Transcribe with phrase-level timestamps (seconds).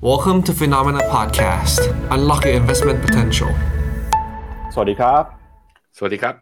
[0.00, 1.80] Welcome to Phenomena Podcast.
[2.14, 3.50] Unlock your investment potential.
[4.74, 5.22] สวัสดีครับ
[5.96, 6.34] สวัสดีครับ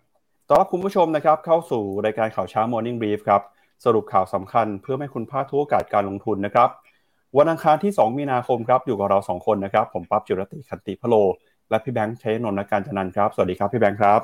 [0.48, 3.42] ต้อนรับคุณผู้ชมนะครับเข้าสู่รายการข่าวเช้า Morning Brief ครับ
[3.84, 6.68] สรุปข่าวสำคัญเพื่อให้คุณพลาดทุกโอกาสการลงทุนนะครับ
[7.38, 11.14] วันอังคารที่ 2 มีนาคมครับ อยู่กับเรา 2 คนนะครับ ผมปั๊บจิรติคันติพะโล
[11.70, 14.20] และพี่แบงค์ชัยนนท์การจันนันท์ครับ สวัสดีครับพี่แบงค์ครับ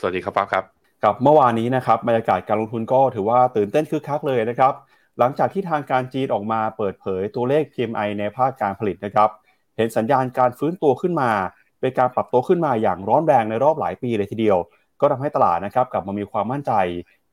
[0.00, 0.64] สวัสดีครับปั๊บครับ
[1.04, 4.72] กับเมื่อวานนี้นะครับบรรยากาศการลงทุนก็ถือว่าตื่นเต้นคึกคักเลยนะครับ
[5.18, 9.30] หลังจากที่ทางการจีนออกมาเปิดเผยตัวเลข PMI ในภาคการผลิตนะครับ
[9.76, 11.30] เห็นสัญญาณการฟื้นตัวขึ้นมา
[11.80, 14.58] เป็นการปรับตัวขึ้นมาอย่างร้อนแรงในรอบหลายปีเลยทีเดียว
[15.00, 16.72] ก็ทำให้ตลาดนะครับกลับมามีความมั่นใจ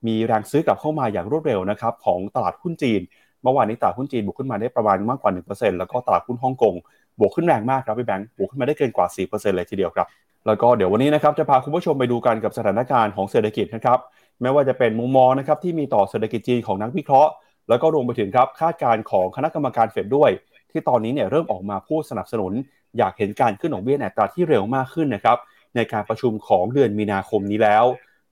[0.08, 3.02] มีแรงซื้อกลับเข้ามาอย่างรวดเร็วนะครับของตลาดหุ้นจีน
[3.44, 6.76] เมื่อวานนี้ตลาดหุ้นจีนบวกขึ้นมาได้ประมาณมากกว่า 1%แล้วก็ตลาดหุ้นฮ่องกง
[7.20, 10.08] บวกขึ้นแรงมากครับพี่แบงค์บวกขึ้นมาได้เกินกว่า 4%เลยทีเดียวครับ
[10.48, 14.00] แล้วก็เดี๋ยววันนี้นะครับจะพาคุณผู้ชมไปดูกันกับสถานการณ์ของเศรษฐกิจนะครับ
[14.42, 17.32] ไม่ว่าจะเป็นมุมมองนะครับที่มีต่อเศรษฐกิจจีนของนักวิเคราะห์
[17.70, 20.32] แล้วก็รวมไปถึงครับคาดการณ์ของคณะกรรมการเฟดด้วย
[20.72, 22.54] ที่ตอนนี้เนี่ยเริ่มออกมาพูดสนับสนุน
[22.98, 25.38] อยากเห็นการขึ้นดอกเบี้ยในอัตราที่เร็วมากขึ้นนะครับ
[25.76, 27.86] ในการประชุมของเดือนมีนาคมนี้แล้ว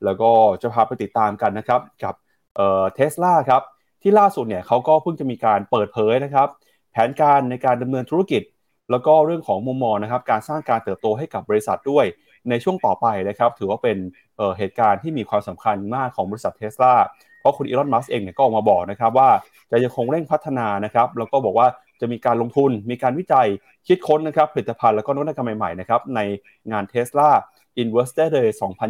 [0.06, 0.30] แล้วก็
[0.62, 2.16] จะพาไปติดตามกันนะครับกับ
[2.58, 3.62] เทสลาครับ
[4.02, 6.48] ที่ล่าสุดเนี่ยเขาก็เพิ่งจะมีการเปิดเผยนะครับ
[6.92, 8.42] แผนการในการดำเนินธุรกิจ
[8.92, 12.06] แล้วก็เรื่องของมุมมองนะครับการสร้างการเติบโตให้กับบริษัทด้วย
[12.50, 13.98] ในช่วงต่อไปนะครับ ถือว่าเป็น
[14.38, 16.94] เเหตุการณ์ที่มีความสำคัญมากของบริษัทเทสลา
[17.44, 19.30] เพราะคุณอีลอนมัสเองเนี่ยก็ออกมาบอกนะครับว่า
[19.72, 21.68] จะยังคงเร่งพัฒนานะครับแล้วก็บอกว่า
[22.02, 23.48] จะมีการลงทุน มีการวิจัย
[23.88, 26.20] คิดค้นนะครับผลิตภัณฑ์แล้วก็นวัตกรรมใหม่ๆนะครับใน
[26.72, 27.30] งาน Tesla
[27.84, 28.48] Investor Day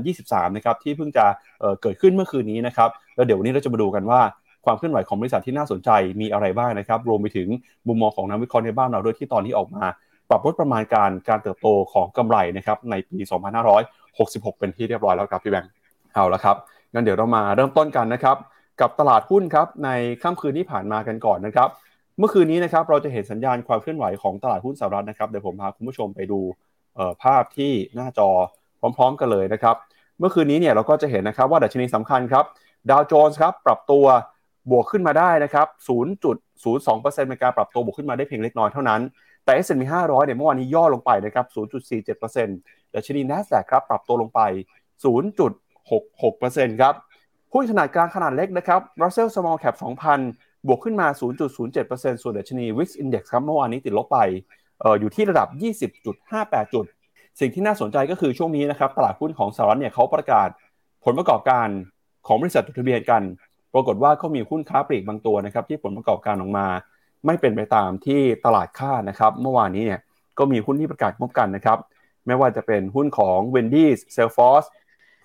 [0.07, 1.25] 2023 นะครับที่เพิ่งจะ
[1.59, 4.21] เเกิดขึ้นเมื่อคืนนี้นะครับแล้วเดี๋ยววันนี้เราจะมาดูกันว่า
[4.65, 5.89] ความเคลื่อนไหวของบริษัทที่น่าสนใจ
[6.21, 7.47] มีอะไรบ้างนะครับ รวมไปถึง
[7.88, 9.83] มุมมองของนักวิเคราะห์ในบ้านเราด้วยที่ตอนนี้ออกมา
[10.29, 13.19] ปรับลดประมาณการการเติบโตของกำไรนะครับในปี
[13.89, 15.71] 2566 เป็นที่เรียบร้อยแล้วครับพี่แบงค์
[16.13, 16.55] เอาละครับ
[16.94, 18.38] งั้นเดี๋ยวเรามาเริ่มต้นกันนะครับ
[18.81, 19.89] กับตลาดหุ้นครับใน
[20.22, 21.69] ค่ำคืนที่ผ่านมากันก่อนนะครับ
[22.19, 26.39] เมื่อคืนนี้นะครับเราจะเห็นสัญญาณความเคลื่อนไหวของตลาดหุ้นสหรัฐนะครับเดี๋ยวผมพาคุณผู้ชมไปดู
[27.23, 28.30] ภาพที่หน้าจอ
[28.97, 29.75] พร้อม ๆ กันเลยนะครับ
[30.19, 32.45] เมื่อคืนนี้เนี่ยเราก็จะเห็นนะครับว่าดัชนีสำคัญครับ
[32.90, 34.06] ดาวโจนส์ครับปรับตัว
[34.72, 35.67] บวกขึ้นมาได้นะครับ
[36.44, 39.01] 0.02%เป็นการปรับตัวบวกขึ้นมาได้เพียงเล็กน้อยเท่านั้น
[39.44, 41.46] แต่ S&P 500 เนี่ยเมื่อวานนี้ย่อลงไปนะครับ
[42.06, 44.41] 0.47%ดัชนี NASDAQ ครับปรับตัวลงไป
[45.89, 46.94] 0.66%ครับ
[47.53, 49.75] หุ้นขนาดกลางขนาดเล็กนะครับ Russell Small Cap
[50.21, 51.07] 2,000 บวกขึ้นมา
[51.66, 54.19] 0.07%ส่วนดัชนี Wix Index ครับเมื่อวานนี้ติดลบไป
[54.83, 55.47] อออยู่ที่ระดับ
[56.11, 56.85] 20.58 จุด
[57.39, 60.49] สิ่งที่น่าสนใจก็คือช่วงนี้นะครับตลาดหุ้นของสหรัฐเนี่ยเขาประกาศ
[61.05, 61.67] ผลประกอบการ
[62.27, 63.22] ของบริษัทจดทะเบียนกัน
[63.73, 66.67] ปรากฏว่าก็มีหุ้นค้าปลีกบางตัวนะครับที่ผลประกอบการออกมา
[67.25, 69.99] ไม่เป็นไปตามที่ตลาดคาดนะครับ เมื่อวานนี้เนี่ย
[70.38, 71.77] ก็มีหุ้นที่ประกาศงบกันนะครับ
[72.27, 74.67] ไม่ว่าจะเป็นหุ้นของ Wendy's, Salesforce,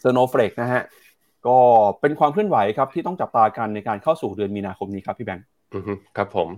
[0.02, 0.82] Snowflake นะฮะ
[1.46, 1.58] ก็
[2.00, 5.46] เป็นความเคลื่อนไหวครับที่ต้องจับตากันในการเข้าสู่เดือนมีนาคมนี้ครับพี่แบงค์
[6.16, 6.48] ครับผม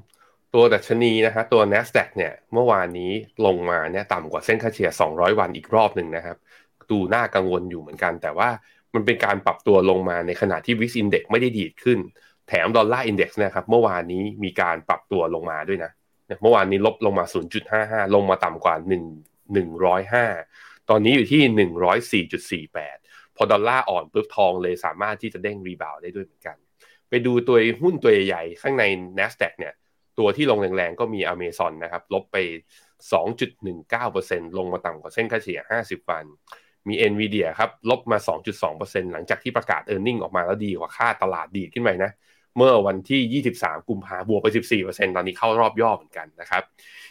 [0.55, 3.13] ตัวดัชนีนะฮะตัว NASDAQ เนี่ยเมื่อวานนี้
[3.47, 6.37] ลงมาเนี่ยต่ำกว่าเส้นค่าเฉลี่ย 200 วันอีกรอบหนึ่งนะครับ
[6.91, 8.49] ดูน่ากังวลอยู่เหมือนกัน แต่ว่า
[8.95, 11.99] มันเป็นการปรับตัวลงมาในขณะที่ VIX Index ไม่ได้ดีดขึ้น
[12.49, 15.91] แถม Dollar Index นะครับเมื่อวานนี้มีการปรับตัวลงมาด้วยนะ
[16.43, 17.25] เมื่อวานนี้ลบลงมา
[17.71, 18.75] 0.55 ลงมาต่ำกว่า
[19.55, 21.43] 1 105 ตอนนี้อยู่ที่
[22.69, 23.00] 104.48พ
[23.43, 26.57] อดอลลาร์อ่อนปุ๊บทองเลยสามารถที่จะเด้ง rebound ได้ด้วยเหมือนกัน
[27.09, 28.85] ไปดูตัวหุ้นตัวใหญ่ข้างใน
[29.19, 29.75] NASDAQ เนี่ย
[30.19, 32.37] ตัวที่ลงแรงๆก็มี Amazon นะครับลบไป
[33.13, 36.25] 2.19%ลงมาต่ำกว่าเส้นค่าเฉลี่ย 50 วัน
[36.89, 38.19] มี Nvidia ครับลบมา
[38.65, 42.11] 2.2%หลังจากที่ประกาศ e a r n i n g ออกมาแล้วดีกว่าค่าตลาดดีดขึ้นไปนะ
[42.57, 44.47] เมื่อวันที่ 23 กุมภาบวกไป
[44.83, 46.63] 14%ตอนนี้เข้ารอบย่อเหมือนกันนะครับ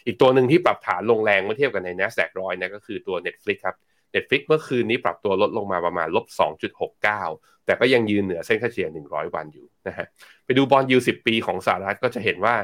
[0.06, 3.76] อีกตัวหนึ่งที่ปรับฐานลงแรงเมื่อเทียบกันใน NASDAQ ร้อยนะก็คือตัว Netflix ครับ
[4.14, 6.26] Netflix เมื่อคืนนี้ปรับตัวลดลงมาประมาณลบ
[6.96, 10.06] 2.69 แต่ก็ยังยืนเหนือเส้นค่าเฉลี่ย 100 วันอยู่นะฮะ
[10.46, 12.56] ไปดูบอลยู10 ปีของสหรัฐก็จะเห็นว่า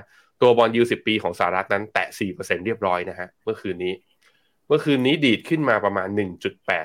[0.42, 3.94] ตัว bond yield 10 ปีของสหรัฐนั้นแตะ 4%เรียบร้อยนะฮะเมื่อคืนนี้
[4.68, 6.08] เมื่อคืนนี้ดีดขึ้นมาประมาณ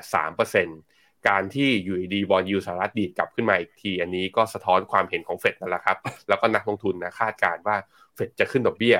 [0.05, 5.97] 1.83%การที่อยู่ดี bond yield สหรัฐดีดกลับขึ้นมาอีกที อันนี้ก็สะท้อนความเห็นของเฟดนั่นแหละครับ
[6.27, 7.77] แล้วก็นักลงทุนนะคาดการณ์ว่า
[8.15, 8.95] เฟดจะขึ้นดอกเบี้ย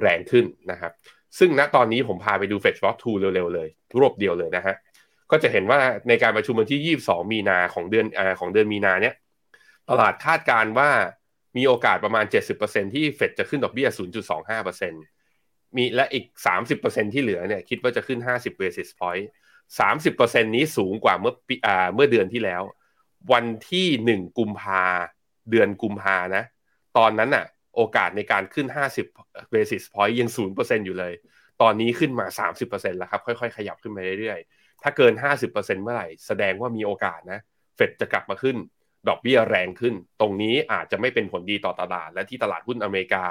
[0.00, 0.92] แรงขึ้นนะครับ
[1.38, 3.68] ซึ่งณตอนนี้ผมพาไปดู FedWatch Tool เร็วๆเลย
[3.98, 4.74] รวบเดียวเลยนะฮะ
[5.32, 9.14] ก็จะเห็นว่าในการประชุมวันที่ 22 มีนาของเดือนอของเดือนมีนาเนี้ย
[9.88, 10.90] ตลาดคาดการ์ว่า
[11.56, 12.24] มีโอกาสประมาณ
[12.60, 13.88] 70%ที่เฟดจะขึ้นดอกเบี้ย
[14.62, 16.24] 0.25%มีและอีก
[16.70, 19.24] 30%ที่เหลือเนี่ยคิดว่าจะขึ้น 50 basis point
[19.78, 21.34] 30%นี้สูงกว่าเมื่อ
[21.66, 22.62] อเมื่อเดือนที่แล้ว
[23.32, 24.84] วันที่ 1 กุมภา
[25.50, 26.44] เดือนกุมภานะ
[26.98, 27.46] ตอนนั้นน่ะ
[27.76, 28.66] โอกาสในการขึ้น
[29.10, 31.12] 50 basis point ยัง 0%อยู่เลย
[31.62, 32.26] ตอนนี้ขึ้นมา
[32.62, 35.12] 30%แล้วครับ ค่อยๆ ขยับขึ้นมาเรื่อยๆ ถ้าเกิน
[35.48, 37.40] 50%เมื่อไหร่ แสดงว่ามีโอกาสนะ
[37.76, 38.56] เฟดจะกลับมาขึ้น
[39.08, 43.24] ดอกเบี้ยแรงขึ้น ตรงนี้อาจจะไม่เป็นผลดีต่อตลาด และที่ตลาดหุ้นอเมริกา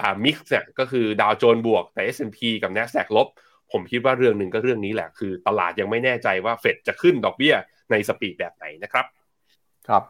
[0.00, 3.28] อ่ามิกซ์เนี่ยก็คือดาวโจนบวกแต่ S&P กับ NASDAQ ลบ
[3.72, 7.54] ผมคิดว่าเรื่องหนึ่งก็เรื่องนี้แหละ คือตลาดยังไม่แน่ใจว่าเฟดจะขึ้นดอกเบี้ย
[7.90, 9.06] ในสปีดแบบไหนนะครับ
[9.88, 10.02] ครับ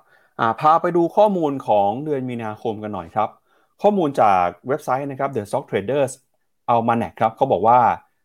[0.61, 3.29] พาไปดูข้อมูลของเดือนมีนาคมกันหน่อยครับ
[3.83, 6.13] ข้อมูลจากเว็บไซต์นะครับ The Stock Traders
[6.69, 7.79] เอามาแนกครับเขาบอกว่า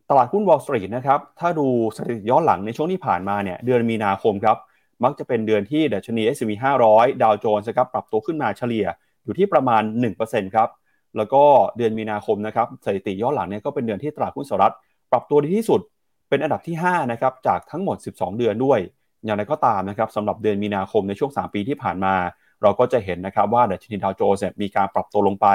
[0.09, 1.67] ตลาดหุ้น Wall Street นะครับ ถ้าดู
[1.97, 4.57] สถิติย้อนหลังในช่วงที่ผ่านมาเนี่ยเดือนมีนาคมครับ
[5.03, 6.51] มักจะเป็นเดือนที่ดัชนี S&P
[6.87, 8.85] 500 ดาวโจนส์ครับปรับตัวขึ้นมาเฉลี่ย
[9.23, 9.81] อยู่ที่ประมาณ
[10.19, 10.69] 1%ครับ
[11.17, 11.43] แล้วก็
[11.77, 14.73] เดือนมีนาคมนะครับสถิติย้อนหลังเนี่ยก็เป็นเดือนที่ตลาดหุ้นสหรัฐ
[15.11, 15.81] ปรับตัวดีที่สุด
[16.29, 18.79] เป็นอันดับที่5นะครับจากทั้งหมด 12 เดือนด้วย
[19.25, 22.15] อย่างไรก็ตามนะครับสำหรับเดือนมีนาคมในช่วง 3 ปีที่ผ่านมา
[22.61, 25.47] เราก็จะเห็นนะครับว่าดัชนีดาวโจนส์มีการปรับตัวลงไป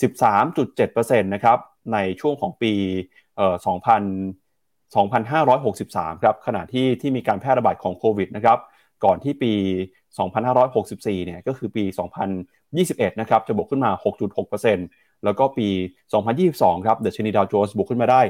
[0.00, 1.58] 13.7%นะครับ
[1.92, 2.72] ในช่วงของปี
[3.40, 4.00] เอ่อ2,000
[4.94, 8.58] 2,563 ครับขณะที่ที่มีการแพร่ระบาดของโควิดนะครับ
[9.04, 9.52] ก่อนที่ปี
[10.38, 11.84] 2564 เนี่ยก็คือปี
[12.52, 13.90] 2021 นะครับจะบวกขึ้นมา
[14.58, 15.68] 6.6%แล้วก็ปี
[16.28, 18.20] 2022 ครับเดชนีดาวโจนส์บวกขึ้นมาได้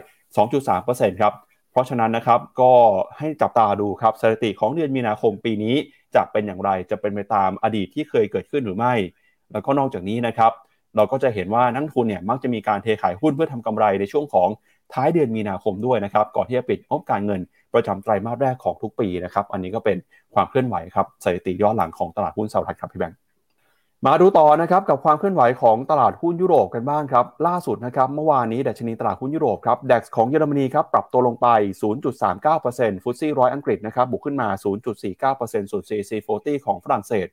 [0.56, 1.34] 2.3%ครับ
[1.72, 2.72] เพราะฉะนั้นนะครับก็
[3.18, 5.74] ให้จับตาดูครับสถิติของเดือนมีนาคมปีนี้
[6.14, 8.94] จะเป็นอย่างไรจะเป็นไปตามอดีตที่เคยเกิดขึ้นหรือไม่
[9.52, 10.52] แล้วก็นอกจากนี้นะครับ
[10.96, 14.48] เราก็จะเห็นว่านักทุนเนี่ยมักจะมีการเทขายหุ้นเพื่อทำกำไรในช่วงของ
[14.94, 17.40] ท้ายเดือนมีนาคมด้วยนะครับ ก่อนที่จะปิดงบการเงิน
[17.74, 19.96] ประจำไตรมาสแรกของทุกปีนะครับ อันนี้ก็เป็น
[20.34, 23.18] ความเคลื่อนไหวครับสถิติย้อนหลังของตลาดหุ้นสหรัฐครับพี่แบงค์
[24.06, 31.46] มาดูต่อนะครับกับความเคลื่อนไหวของตลาดหุ้นยุโรปกันบ้างครับ ล่าสุดนะครับเมื่อวานนี้ดัชนีตลาดหุ้นยุโรปครับดัคของเยอรมนีครับปรับตัวลงไป
[32.26, 34.48] 0.39%ฟุตซี่ร้อยอังกฤษนะครับบวกขึ้นมา
[34.94, 37.26] 0.49%ส่วน CAC 40 ของฝรั่งเศส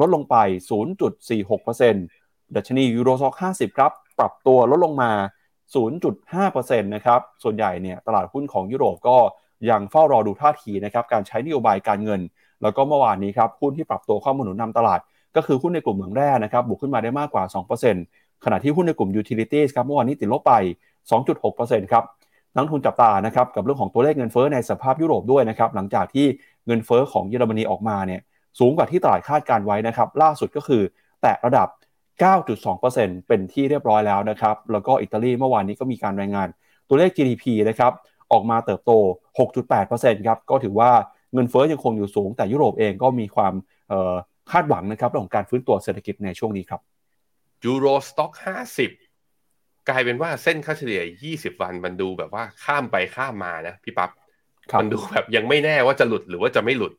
[0.00, 0.36] ลดลงไป
[1.20, 5.12] 0.46%ดัชนียูโรซ็อก50 ครับ ปรับตัวลดลงมา
[5.74, 9.16] 0.5%นะครับ ส่วนใหญ่เนี่ยตลาดหุ้นของยุโรปก็
[9.70, 12.20] ยังเฝ้ารอดูท่าทีนะครับการใช้นโยบายการเงิน
[12.62, 15.00] แล้วก็เมื่อวานนี้ครับหุ้นที่ปรับตัวข้ามาหนุนนำตลาด
[15.36, 17.44] ก็คือหุ้นในกลุ่มเหมืองแร่นะครับบวกขึ้นมาได้มากกว่า
[17.94, 20.52] 2%ขณะที่หุ้นในกลุ่ม utilities ครับเมื่อวานนี้ติดลบไป
[21.22, 22.04] 2.6%ครับ
[22.54, 26.26] นักทุนจับตานะครับกับเรื่องของตัวเลขเงินเฟ้อในสภาพยุโรปด้วยนะครับหลังจากที่
[26.66, 28.20] เงินเฟ้อของเยอรมนีออกมาเนี่ย
[28.58, 30.82] สูงกว่าที่ตลาดคาดการไว้นะครับล่าสุดก็คือ
[31.22, 31.68] แตะระดับ
[32.20, 36.48] 9.2%เป็นที่เรียบร้อยแล้วนะครับ แล้วก็อิตาลีเมื่อวานนี้ก็มีการรายงาน
[36.88, 37.92] ตัวเลข GDP นะครับ
[38.32, 38.92] ออกมาเติบโต
[39.58, 40.90] 6.8%ครับ ก็ถือว่า
[41.34, 43.54] เงินเฟ้อยังคงอยู่สูง แต่ยุโรปเองก็มีความ
[44.50, 46.80] คาดหวังนะครับเรื่องของการฟื้นตัวเศรษฐกิจในช่วงนี้ครับ
[47.64, 48.32] Euro Stoxx
[49.10, 51.02] 50 กลายเป็นว่าเส้นค่าเฉลี่ย
[51.32, 54.10] 20 วันมันดูแบบว่าข้ามไปข้ามมานะพี่ปับ๊บ
[54.80, 56.92] มันดูแบบยังไม่แน่ว่าจะหลุดหรือว่าจะไม่หลุด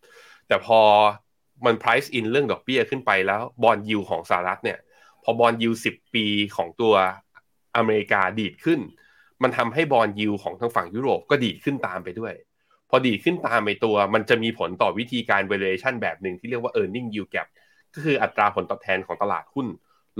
[0.47, 0.79] แต่พอ
[1.65, 4.77] มัน price in เรื่องดอกเบี้ยขึ้นไปแล้ว bond yield ของสหรัฐเนี่ย
[5.23, 6.25] พอ bond yield 10ปี
[6.55, 6.93] ของตัว
[7.75, 8.79] อเมริกาดีดขึ้น
[9.43, 12.33] มันทำให้ bond yield ของทางฝั่งยุโรปก็ดีดขึ้นตามไปด้วย
[12.89, 17.47] พอดีดขึ้นตามไปตัว มันจะมีผลต่อวิธีการ valuation แบบหนึ่งที่เรียกว่า earning yield gap
[17.93, 19.67] ก็คืออัตราผลตอบแทนของตลาดหุ้น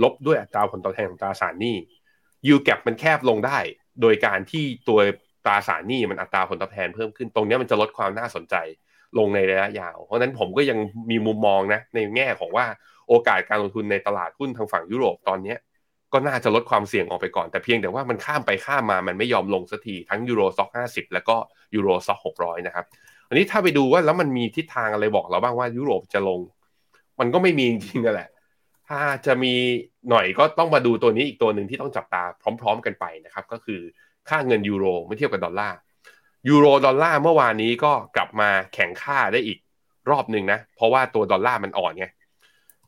[0.02, 1.76] ลบด้วยอัตราผลตอบแทนของตราสารหนี้
[2.46, 3.58] yield gap มันแคบลงได้
[4.00, 4.98] โดยการที่ตัว
[5.44, 8.54] ตราสารหนี้มันอัตราผลตอบแทนเพิ่มขึ้นตรงนี้มันจะลดความน่าสนใจ
[9.18, 10.78] ลงในระยะยาว เพราะนั้นผมก็ยัง
[11.10, 12.66] มีมุมมองนะในแง่ของว่า
[13.08, 15.54] โอกาสการลงทุนในตลาดหุ้นทางฝั่งยุโรปตอนนี้
[16.12, 21.36] ก็น่าจะลดความเสี่ยงออกไปก่อน แต่เพียงแต่ว่ามันข้ามไปข้ามมามันไม่ยอมลงสักที ทั้งยูโรซ็อกห้าสิบแล้วก็
[21.74, 22.84] ยูโรซ็อกหกร้อยนะครับ
[23.28, 26.40] อันนี้ถ้าไปดูว่าแล้วมันมีทิศทางอะไรบอกเราบ้างว่ายุโรปจะลง
[27.20, 28.30] มันก็ไม่มีจริงๆนั่นแหละ
[28.88, 29.54] ถ้าจะมี
[30.10, 32.22] หน่อยก็ต้องมาดูตัวนี้อีกตัวหนึ่งที่ต้องจับตา
[32.60, 33.80] พร้อม ๆ กันไปนะครับ ก็คือ
[34.28, 35.76] ค่าเงินยูโรเมื่อเทียบกับดอลลาร์
[36.48, 39.58] ยูโรดอลลาร์เมื่อวานนี้ก็กลับมาแข็งค่าได้อีก
[40.10, 42.06] รอบหนึ่งนะ เพราะว่าตัวดอลลาร์มันอ่อนไง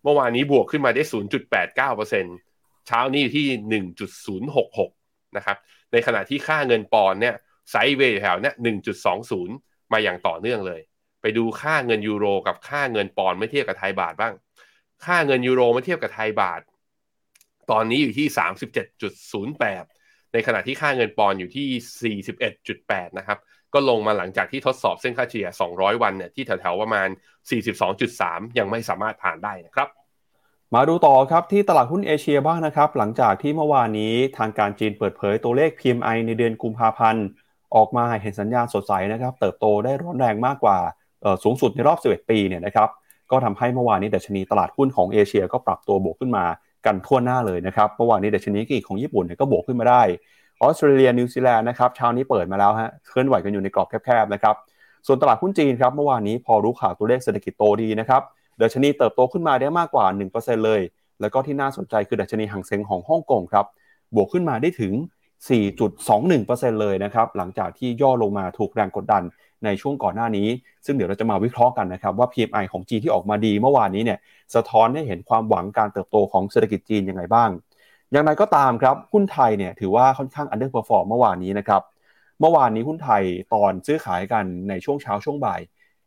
[0.02, 2.36] เมื่อวานนี้บวกขึ้นมาได้ 0.89%เปอร์เซ็นต์
[2.86, 3.46] เช้านี้อยู่ที่
[4.56, 5.56] 1.066 นะครับ
[5.92, 7.34] ในขณะที่ค่าเงินปอนเนี่ย
[7.70, 8.54] ไซด์เวย์แถวเนี่ย
[9.22, 10.80] 1.20 มาอย่างต่อเนื่องเลย
[11.22, 14.34] ไปดูค่าเงินยูโรกับค่าเงินปอนไม่เทียบกับไทยบาทบ้าง
[15.04, 16.60] ค่าเงินยูโรไม่เทียบกับไทยบาท
[17.70, 18.26] ตอนนี้อยู่ที่
[19.52, 20.03] 37.08
[20.34, 22.16] ในขณะที่ค่าเงินปอนอยู่ที่
[22.68, 23.38] 41.8 นะครับ
[23.74, 27.08] ก็ลงมาหลังจากที่ทดสอบเส้นค่าเฉลี่ย 200 วันเนี่ยที่แถวๆประมาณ
[27.82, 29.88] 42.3 ยังไม่สามารถผ่านได้นะครับ
[30.74, 37.26] มาดูต่อครับที่ตลาดหุ้นเอเชียบ้างนะครับ หลังจากที่เมื่อวานนี้ทางการจีนเปิดเผยตัวเลข PMI ในเดือนกุมภาพันธ์
[37.76, 40.78] ออกมาเห็นสัญญาณสดใสนะครับ เติบโตได้ร้อนแรงมากกว่า
[41.44, 42.88] สูงสุดในรอบ 11 ปีเนี่ยนะครับ
[43.30, 46.44] ก็ทำให้เมื่อวานนี้ดัชนีตลาดหุ้นของเอเชียก็ปรับตัวบวกขึ้นมา
[46.86, 50.02] กันทั่วหน้าเลยนะครับเมื่อวานนี้ดัชนีกีของญี่ปุ่นเนี่ยก็บวกขึ้นมาได้
[50.62, 54.54] ออสเตรเลียนิวซีแลนด์นะครับเช้านี้เปิดมาแล้วฮะเคลื่อนไหวกันอยู่ในกรอบแคบๆนะครับ
[55.06, 58.22] ส่วนตลาดหุ้นจีนครับเมื่อวานนี้พอรู้ข่าวตัวเลขเศรษฐกิจโตดีนะครับ
[58.62, 60.80] ดัชนีเติบโตขึ้นมาได้มากกว่า 1%เลย
[61.20, 63.66] แล้วก็ที่น่าสนใจคือดัชนีหังเซ็งของฮ่องกงครับ
[64.14, 64.92] บวกขึ้นมาได้ถึง
[65.48, 69.22] 4.21%เลยนะครับหลังจากที่ย่อลงมาถูกแรงกดดัน
[69.64, 70.48] ในช่วงก่อนหน้านี้
[70.86, 74.18] ซึ่งเดี๋ยวเราจะมาวิเคราะห์กันนะครับว่า PMI ของจีนที่ออกมาดีเมื่อวานนี้เนี่ย
[74.54, 77.50] สะท้อนให้เห็นความหวังการเติบโตของเศรษฐกิจจีนยังไงบ้าง
[78.12, 81.82] อย่างไรก็ตามครับหุ้นไทยเนี่ยถือว่าค่อนข้าง underperform เมื่อวานนี้นะครับ
[82.40, 83.22] เมื่อวานนี้หุ้นไทย
[83.54, 85.60] ตอนซื้อขายกันในช่วงเช้าช่วงบ่าย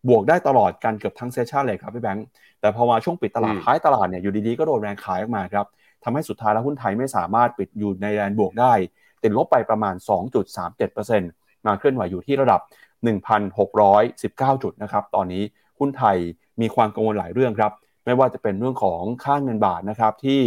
[0.07, 2.25] บวกได้ตลอดกันเกือบทั้ง session เลยครับพี่แบงค์
[2.59, 5.65] แต่พอมาช่วงปิดตลาดท้ายตลาดเนี่ยอยู่ดีๆก็โดนแรงขายออกมาครับ
[6.03, 8.73] ทำให้สุดท้ายแล้วหุ้นไทยไม่สามารถปิดอยู่ในแดนบวกได้
[9.23, 9.95] ติดลบไปประมาณ
[10.61, 12.59] 2.37%มาเคลื่อนไหวอยู่ที่ระดับ
[13.05, 15.43] 1,619 จุดนะครับ ตอนนี้
[15.79, 16.17] หุ้นไทย
[16.61, 17.71] มีความกังวลหลายเรื่องครับ
[18.05, 20.39] ไม่ว่าจะเป็นเรื่องของค่าเงินบาทนะครับที่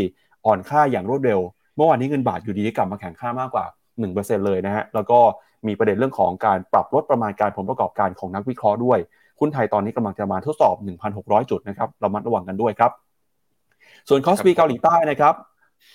[0.47, 1.41] อ่อนค่าอย่างรวดเร็ว
[1.77, 3.65] เมื่อวานนี้เงินบาทอยู่ดีๆกลับมาแข็งค่ามากกว่า
[4.05, 5.19] 1%เลยนะฮะ แล้วก็
[5.67, 8.99] มีประเด็นเรื่องของการปรับลดประมาณการผลประกอบการของนักวิเคราะห์ด้วย
[9.41, 10.77] หุ้นไทยตอนนี้กำลังจะมาทดสอบ
[11.13, 12.91] 1,600 จุดนะครับ เรามัดระวังกันด้วยครับ
[14.09, 15.35] ส่วนคอสปีเกาหลีใต้นะครับ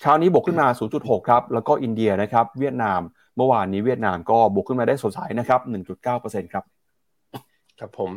[0.00, 0.66] เช้านี้บวกขึ้นมา
[0.98, 3.00] 0.6 ครับ แล้วก็อินเดียนะครับ เวียดนาม
[3.36, 5.60] เมื่อวานนี้เวียดนามก็บวกขึ้นมาได้สดใสนะครับ
[6.02, 6.64] 1.9%ครับ
[7.80, 8.10] ครับผม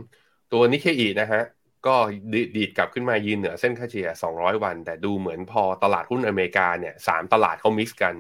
[0.52, 1.44] ตัวนิเคอีนะฮะ
[1.88, 1.96] ก็
[2.56, 8.16] ดีดกลับขึ้นมายืนเหนือเส้นค่าเฉลี่ย 200 วัน แต่ดูเหมือนพอตลาดหุ้นอเมริกาเนี่ยสามตลาดเขา mix กัน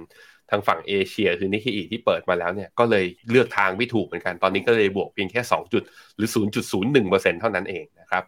[0.49, 5.83] ทางฝั่งเอเชียคือนิเคอีที่เปิดมาแล้วเนี่ย ก็เลยเลือกทางไม่ถูกเหมือนกัน ตอนนี้ก็เลยบวกเพียงแค่ 2 จุด
[6.17, 6.29] หรือ
[6.85, 8.23] 0.01%เท่านั้นเองนะครับ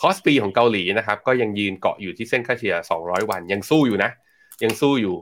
[0.00, 2.74] คอสปีของเกาหลีนะครับ ก็ยังยืนเกาะอยู่ที่เส้นค่าเฉลี่ย
[3.04, 4.10] 200 วัน ยังสู้อยู่นะ
[4.64, 5.16] ยังสู้อยู่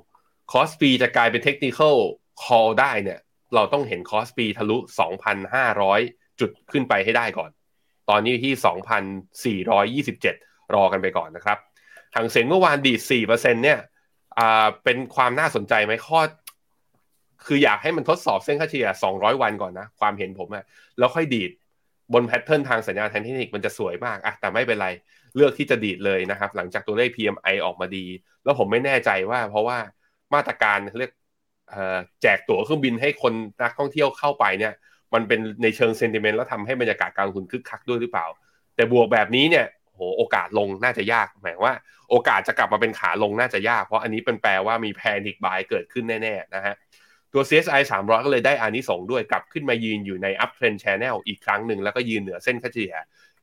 [0.53, 1.97] คอสปีจะกลายเป็น technical
[2.43, 3.21] call ได้เนี่ย
[3.55, 4.77] เราต้องเห็นคอสปีทะลุ
[5.59, 7.51] 2,500 จุดขึ้นไปให้ได้ก่อน
[8.11, 8.53] ตอนนี้ที่
[10.13, 11.59] 2,427 รอกันไปก่อนนะครับ
[12.15, 13.79] หางเสียงเมื่อวานดีด4%เนี่ย
[14.85, 16.21] เป็นความน่าสนใจไหมข้อ
[17.47, 20.65] คืออยากให้มันทดสอบเส้นค่าเฉลี่ย 200 วันก่อนนะ ความเห็นผมอะ
[20.99, 21.51] แล้วค่อยดีด
[22.13, 24.89] บน pattern ทางสัญญาณทางเทคนิคมันจะสวยมากอะแต่ไม่เป็นไร
[25.37, 28.05] เลือกที่จะดีดเลยนะครับ หลังจากตัวเลข PMI ออกมาดี
[28.45, 29.79] แล้วผมไม่แน่ใจว่าเพราะว่า
[30.35, 31.13] มาตรการเรียก
[32.23, 34.73] แจกตั๋วเครื่องบินให้คนนักท่องเที่ยวเข้าไปเนี่ย
[35.15, 38.27] มันเป็นในเชิง sentiment แล้วทำให้บรรยากาศการลงทุนคึกคักด้วยหรือเปล่า
[38.77, 41.75] แต่บวกแบบนี้เนี่ยโหโอกาสลงน่าจะยากหมายว่า
[42.11, 46.75] โอกาสจะกลับมาเป็นขาลงน่าจะยากเพราะอันนี้เป็นแปลว่ามี panic buy เกิดขึ้นแน่ๆนะฮะ
[47.33, 52.95] ตัว CSI 300 ก็เลยได้อานิสงด้วยกลับขึ้นมายืนอยู่ใน up trend channel อีกครั้งหนึ่งแล้วก็ยืนเหนือเส้นค่าเฉลี่ย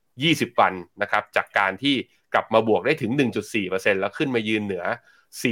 [0.05, 1.96] 20 วันนะครับจากการที่
[2.34, 3.12] กลับมาบวกได้ถึง
[3.51, 4.84] 1.4%แล้วขึ้นมายืนเหนือ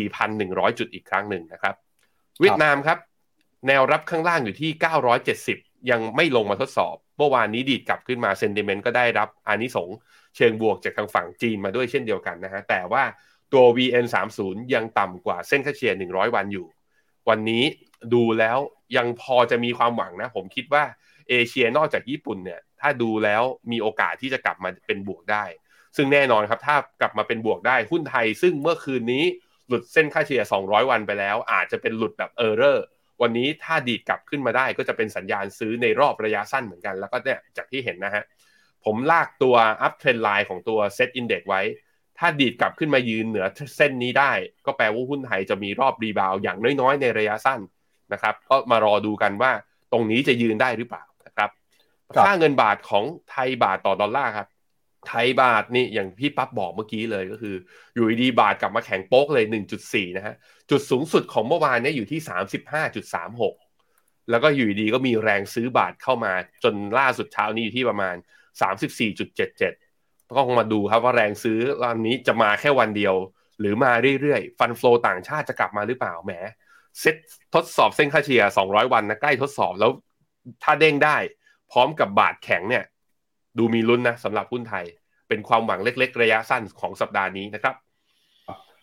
[0.06, 1.76] 4,100 จุดอีกครั้งหนึ่งนะครับ
[2.40, 2.98] เวียดนามครับ
[3.68, 4.72] แนวรับข้างล่างอยู่ที่
[5.30, 9.90] 970 ยังไม่ลงมาทดสอบ เมื่อวานนี้ดีดกลับขึ้นมาเซนติเมนต์ก็ได้รับอานิสง
[10.36, 13.04] เชิงบวกจากทางฝั่งจีนมาด้วยเช่นเดียวกันนะฮะ แต่ว่า
[13.54, 14.40] ตัว VN30
[14.74, 16.68] ยังต่ำกว่าเส้นค่าเฉลี่ย 100 วันอยู่
[17.30, 17.64] วันนี้
[18.14, 18.58] ดูแล้ว
[18.98, 20.84] ยังพอจะมีความหวังนะ ผมคิดว่า
[21.30, 25.44] เอเชียนอกจากญี่ปุ่นเนี่ย ถ้าดูแล้วมีโอกาสที่จะกลับมาเป็นบวกได้
[25.96, 29.24] ซึ่งแน่นอนครับ ถ้ากลับมาเป็นบวกได้หุ้นไทย ซึ่งเมื่อคืนนี้
[29.68, 32.86] หลุดเส้นค่าเฉลี่ย 200 วันไปแล้ว อาจจะเป็นหลุดแบบเออร์เรอร์
[33.22, 38.24] วันนี้ถ้าดีดกลับขึ้นมาได้ก็จะเป็นสัญญาณซื้อในรอบระยะสั้นเหมือนกัน แล้วก็เนี่ยจากที่เห็นนะฮะ
[38.86, 41.62] ผมลากตัว uptrend line ของตัว SET Index ไว้
[42.18, 43.46] ถ้าดีดกลับขึ้นมายืนเหนือ
[43.78, 44.32] เส้นนี้ได้
[44.66, 47.60] ก็แปลว่าหุ้นไทยจะมีรอบ rebound อย่างน้อยๆ ในระยะสั้น
[48.14, 49.52] นะครับก็มารอดูกันว่า
[49.92, 51.50] ตรงนี้จะยืนได้หรือเปล่านะครับ
[52.26, 54.48] ค่าเงินบาทของไทยบาทต่อดอลลาร์ครับ
[55.08, 57.56] ไทยบาทนี่อย่างพี่ปั๊บบอกเมื่อกี้เลยก็คือ
[57.96, 59.46] อยู่ดีบาทกลับมาแข็งโป๊กเลย
[59.82, 60.36] 1.4 นะฮะ
[60.70, 62.20] จุดสูงสุดของเมื่อวานนี้อยู่ที่
[63.06, 66.34] 35.36 แล้วก็อยู่ดีก็มีแรงซื้อบาทเข้ามา
[66.64, 68.16] จนล่าสุดเช้านี้อยู่ที่ประมาณ
[69.02, 73.16] 34.77 ก็คงมาดูครับว่าแรงซื้อรอบนี้จะมาแค่วันเดียว
[73.60, 76.34] หรือมาเรื่อยๆ ฟันฟลอต่างชาติจะกลับมาหรือเปล่าแหม
[77.00, 77.16] เซต
[77.56, 79.92] ทดสอบเส้นค่าเฉลี่ย200 วันนะใกล้ทดสอบแล้ว
[80.64, 81.18] ถ้าเด้งได้
[81.72, 82.84] พร้อมกับบาทแข็งเนี่ย
[83.58, 84.86] ดูมีลุ้นนะสำหรับหุ้นไทย
[85.28, 87.76] เป็นความหวังเล็ก ๆ ระยะสั้นของสัปดาห์นี้นะครับ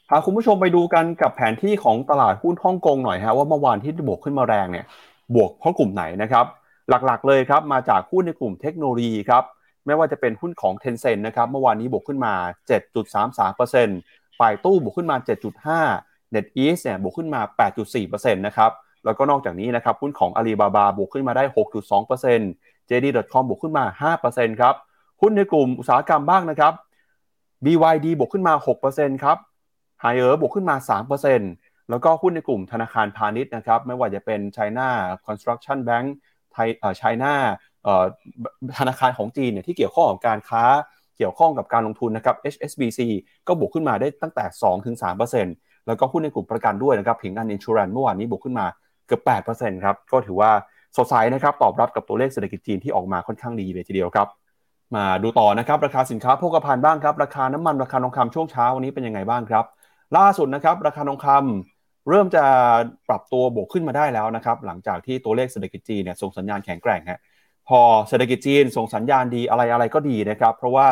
[0.08, 4.86] พาคุณผู้ชมไปดูกันกับแผนที่ของตลาดหุ้นฮ่องกงหน่อยฮะว่าเมื่อวานที่บวกขึ้นมาแรงเนี่ย
[5.34, 6.46] บวกเพราะกลุ่มไหนนะครับ
[6.88, 9.44] หลักๆเลยครับมาจากหุ้นในกลุ่มเทคโนโลยีครับ
[9.86, 12.34] ไม่ว่าจะเป็นหุ้นของ t e n c e n t นะครับเมื่อวานนี้บวกขึ้นมา
[13.16, 15.16] 7.33%ฝ่ายตู้บวกขึ้นมา
[15.76, 17.40] 7.5 NetEase เนี่ยบวกขึ้นมา
[17.92, 18.70] 8.4%นะครับ
[19.04, 21.44] แล้วก็นอกจากนี้นะครับหุ้นของ Alibaba บวกขึ้นมาได้
[22.16, 24.74] 6.2% JD.com บวกขึ้นมา 5%ครับ
[25.20, 26.72] หุ้นในกลุ่มอุตสาหกรรมบ้างนะครับ
[27.64, 28.54] BYD บวกขึ้นมา
[28.88, 29.38] 6%ครับ
[30.02, 30.76] Haier บวกขึ้นมา
[31.32, 34.88] 3%แล้วก็หุ้นในกลุ่มธนาคารพาณิชย์นะครับ ไม่ว่าจะเป็น China
[35.26, 36.06] Construction Bank
[36.52, 37.32] ไทยเอ่อ China
[37.84, 38.04] เอ่อ
[38.78, 40.64] ธนาคารของจีนเนี่ยที่เกี่ยวข้องกับการค้า
[41.16, 43.00] เกี่ยวข้องกับการลงทุนนะครับ HSBC
[43.46, 44.44] ก็บวกขึ้นมาได้ตั้งแต่
[45.16, 48.66] 2-3%แล้วก็หุ้นในกลุ่มประกันด้วยนะครับ ผิงอันอินชูรันเมื่อวานนี้บวกขึ้นมา
[49.06, 49.22] เกือบ
[49.54, 50.50] 8%ครับ ก็ถือว่า
[50.96, 54.28] สดใสนะครับตอบรับกับตัวเลขเศรษฐกิจจีนที่ออกมาค่อนข้างดีเลยทีเดียวครับ
[54.94, 59.64] มาดูต่อนะครับราคาสินค้าโภคภัณฑ์บ้างครับ ราคาน้ำมันราคาทองคำช่วงเช้าวันนี้เป็นยังไงบ้างครับ
[60.16, 62.44] ล่าสุดนะครับราคาทองคำเริ่มจะ
[63.08, 67.20] ปรับตัวบวกขึ้นมาได้แล้วนะครับหลังจากที่ตัวเลขเศรษฐกิจจีนเนี่ยส่งสัญญาณแข็งแกร่งฮะ
[67.68, 70.88] พอเศรษฐกิจจีนส่งสัญญาณดีอะไรอะไรก็ดีนะครับเพราะว่า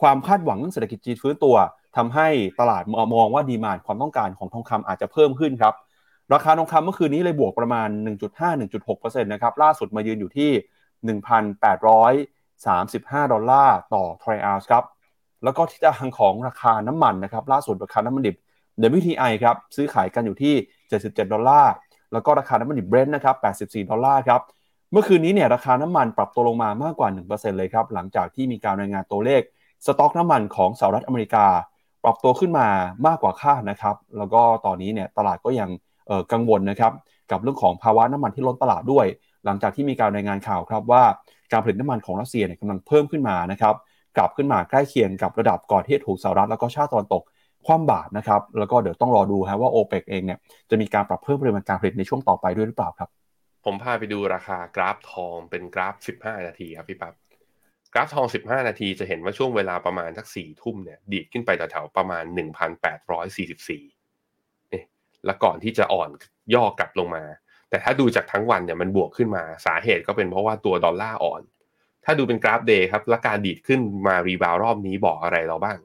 [0.00, 1.56] ความคาดหวังเรื่องเศรษฐกิจจีนฟื้นตัว
[1.96, 2.28] ทำให้
[2.60, 2.82] ตลาด
[3.14, 5.74] มองว่าดีมานความต้องการของทองคำอาจจะเพิ่มขึ้นครับ
[6.34, 7.88] ราคาทองคำเมื่อคืนนี้เลยบวกประมาณ
[8.56, 10.50] 1.5-1.6%นะครับล่าสุดมายืนอยู่ที่
[11.18, 14.84] 1,835 ดอลลาร์ต่อทรัลล์ครับ
[15.44, 18.36] แล้วก็ที่ทางของราคาน้ำมันนะครับล่าสุดราคาน้ำมันดิบ
[18.98, 20.54] WTI ครับซื้อขายกันอยู่ที่
[20.90, 21.72] 77 ดอลลาร์
[22.12, 24.40] แล้วก็ราคาน้ำมันดิบเบรนท์นะครับ 84 ดอลลาร์ครับ
[24.92, 29.42] เมื่อคืนนี้เนี่ยราคาน้ำมันปรับตัวลงมามากกว่า 1%เลยครับหลังจากที่มีการรายงานตัวเลข
[29.86, 31.46] สต็อกน้ำมันของสหรัฐอเมริกา
[32.04, 32.68] ปรับตัวขึ้นมา
[33.06, 35.70] มากกว่าคาดนะครับแล้วก็ตอนนี้เนี่ยตลาดก็ยัง
[36.32, 36.92] กังวลนะครับ
[37.30, 39.06] กับเรื่องของภาวะน้ำมันที่ล้นตลาดด้วย
[39.44, 41.02] หลังจากที่มีการรายงานข่าวครับว่า
[41.52, 43.74] การผลิตน้ำมันของรัสเซียเนี่ยกำลังเพิ่มขึ้นมานะครับ
[44.16, 47.22] กลับขึ้นมาใกล้เคียงกับระดับก่อนที่ถูกสหรัฐแล้วก็ชาติตะวันตก
[47.66, 50.38] คว่ำบาตรนะครับ แล้วก็เดี๋ยวต้องรอดูฮะว่าโอเปกเองเนี่ย
[50.70, 53.08] จะมีการปรับเพิ่มปริมาณการผลิตในช่วงต่อไปด้วยหรือเปล่าครับ
[53.64, 57.14] ผมพาไปดูราคากราฟทองเป็นกราฟ 15 นาทีครับพี่ปับ๊บ
[57.94, 62.24] กราฟทอง 15 นาทีจะเห็นว่าช่วงเวลาประมาณทักสี่ทุ่มเนี่ยดีดขึ้นไปแถวๆประมาณ
[63.00, 63.99] 1,844
[65.26, 66.10] แล้วก่อนที่จะอ่อน
[66.54, 67.24] ย่อกลับลงมา
[67.70, 71.42] แต่ถ้าดูจากทั้งวันเนี่ยมันบวกขึ้นมาสาเหตุก็เป็นเพราะว่าตัวดอลลาร์อ่อน
[72.04, 75.78] ถ้าดูเป็นกราฟ day ครับและการดีดขึ้นมา rebound รอบนี้บอกอะไรเราบ้าง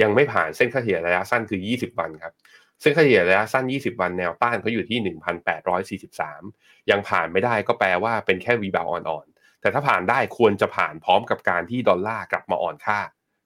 [0.00, 2.32] ยังไม่ผ่านเส้นค่าเฉลี่ยระยะสั้นคือ 20 วันครับ
[2.80, 4.98] เส้นค่าเฉลี่ยระยะสั้น 20 วันแนวต้านเขาอยู่ที่
[6.14, 12.98] 1,843 ยังผ่านไม่ได้ก็แปลว่าเป็นแค่ rebound อ่อนๆแต่ถ้าผ่านได้ควรจะผ่านพร้อมกับการที่ดอลลาร์กลับมาอ่อนค่า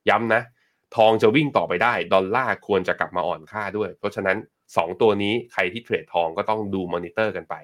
[0.09, 0.43] ย้ำนะ
[0.97, 4.37] ทองจะวิ่งต่อไปได้ ดอลลาร์ควรจะกลับมาอ่อนค่าด้วย เพราะฉะนั้น
[4.77, 7.55] 2 ตัวนี้ใครที่ trade ทองก็ต้องดูมอนิเตอร์กันไป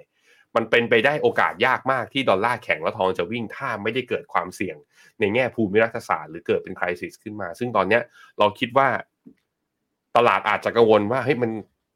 [0.57, 4.77] มันเป็นไปได้โอกาสยากมากที่ดอลลาร์แข็งแล้วทองจะวิ่งถ้าไม่ได้เกิดความเสี่ยง
[5.21, 8.03] ในแง่ภูมิรัฐศาสตร์หรือเกิดเป็น crisis ขึ้นมา ซึ่งตอนเนี้ย
[8.39, 8.89] เราคิดว่า
[10.17, 11.51] ตลาดอาจจะกังวลว่าเฮ้ยมัน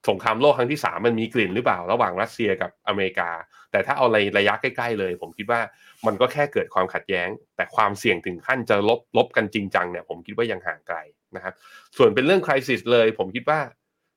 [0.09, 3.31] สงครามโลกครั้งที่สามมันมีกลิ่นหรือเปล่า ระหว่างรัสเซียกับอเมริกา
[3.71, 4.07] แต่ถ้าเอา
[4.39, 5.61] ระยะใกล้ ๆ เลย ผมคิดว่า
[6.07, 10.99] มันก็แค่เกิดความขัดแย้ง แต่ความเสี่ยงถึงขั้นจะรบรบกันจริงจังเนี่ยผมคิดว่ายังห่างไกล
[11.37, 11.55] นะครับ
[11.97, 13.61] ส่วนเป็นเรื่อง crisis เลย ผมคิดว่า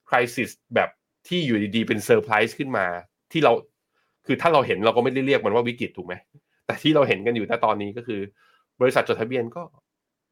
[0.10, 0.90] crisis แบบ
[1.28, 2.86] ที่อยู่ดีๆเป็นเซอร์ไพรส์ขึ้นมา
[3.32, 3.52] ที่เรา
[4.26, 6.14] คือถ้าเราเห็นเราก็ไม่ได้เรียกมันว่าวิกฤตถูกไหม
[6.66, 8.22] แต่ที่เราเห็นกันอยู่ณตอนนี้ก็คือ
[8.82, 9.63] บริษัทจดทะเบียนก็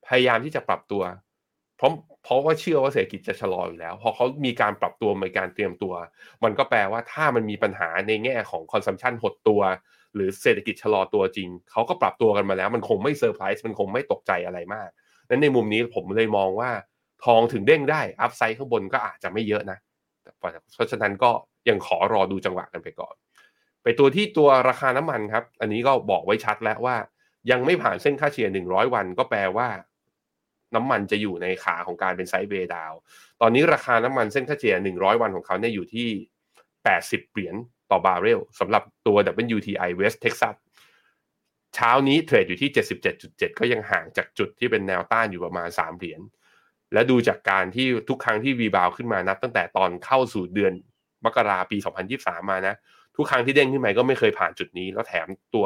[0.08, 1.04] พยายามที่จะปรับตัว
[1.78, 1.92] เพราะ
[2.24, 5.94] เพราะว่าเชื่อว่าเศรษฐกิจจะชะลออยู่แล้ว พอเขามีการปรับตัวในการเตรียมตัว
[6.44, 9.62] มันก็แปลว่าถ้ามันมีปัญหาในแง่ของ consumption หดตัว
[10.16, 14.90] หรือเศรษฐกิจชะลอตัวจริง เขาก็ปรับตัวกันมาแล้ว มันคงไม่เซอร์ไพรส์มันคงไม่ตกใจอะไรมาก
[15.30, 16.72] นั้นในมุมนี้ผมเลยมองว่า
[17.26, 19.78] ทองถึงเด้งได้ upside ข้างบนก็อาจจะไม่เยอะนะ
[20.38, 21.32] เพราะฉะนั้นก็
[21.70, 23.16] ยังขอรอดูจังหวะกันไปก่อน
[23.84, 26.96] ไปตัวที่ตัวราคาน้ำมันครับ อันนี้ก็บอกไว้ชัดแล้วว่า
[27.52, 29.70] ยังไม่ผ่านเส้นค่าเฉลี่ย100 วัน ก็แปลว่า
[30.76, 32.94] น้ำมันจะอยู่ในขาของการเป็น sideway down
[33.42, 36.08] ตอนนี้ราคาน้ำมันเส้นค่าเฉลี่ย100 วันของเขาเนี่ยอยู่ที่
[36.72, 37.56] 80 เหรียญ
[37.92, 39.18] ต่อบาร์เรลสำหรับตัว
[39.56, 40.56] WTI West Texas
[41.76, 42.70] เช้านี้ trade อยู่ที่
[43.14, 46.22] 77.7 ก็ยังห่างจากจุดที่เป็นแนวต้านอยู่ประมาณ 3 เหรียญ
[46.94, 50.74] และดูจากการที่ทุกครั้งที่วีบาวขึ้นมานับ ตั้งแต่ตอนเข้าสู่เดือน
[51.26, 51.78] มกราปี
[52.14, 52.76] 2023 มานะ
[53.16, 55.66] ทุกครั้งที่เด้งขึ้นมาก็ไม่เคยผ่านจุดนี้ แล้วแถมตัว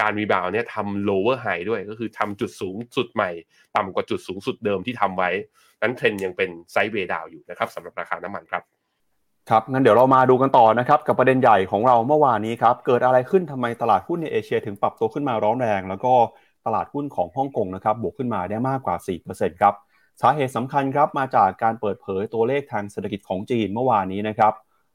[0.00, 3.30] การ rebound เนี่ยทำ lower high ด้วยก็คือทำจุดสูงสุดใหม่
[3.76, 5.30] ต่ำกว่าจุดสูงสุดเดิมที่ทำไว้
[5.82, 8.62] นั้นเทรนยังเป็น sideway down อยู่นะครับสำหรับราคาน้ำมันครับ
[9.50, 16.12] ครับงั้นเดี๋ยวเรามาดูกันต่อนะครับกับประเด็นใหญ่ของเราเมื่อวานนี้ครับเกิดอะไรขึ้นทำไมตลาดหุ้นในเอเชียถึงปรับตัวขึ้นมาร้อนแรง แล้วก็
[16.66, 18.96] ตลาดหุ้นของฮ่องกงนะครับบวกขึ้นมาได้มากกว่า
[19.28, 19.74] 4%ครับ
[20.20, 24.52] สาเหตุสำคัญครับมาจากการเปิดเผยตัวเลขทางเศรษฐกิจของจีนเมื่อวานนี้นะครับ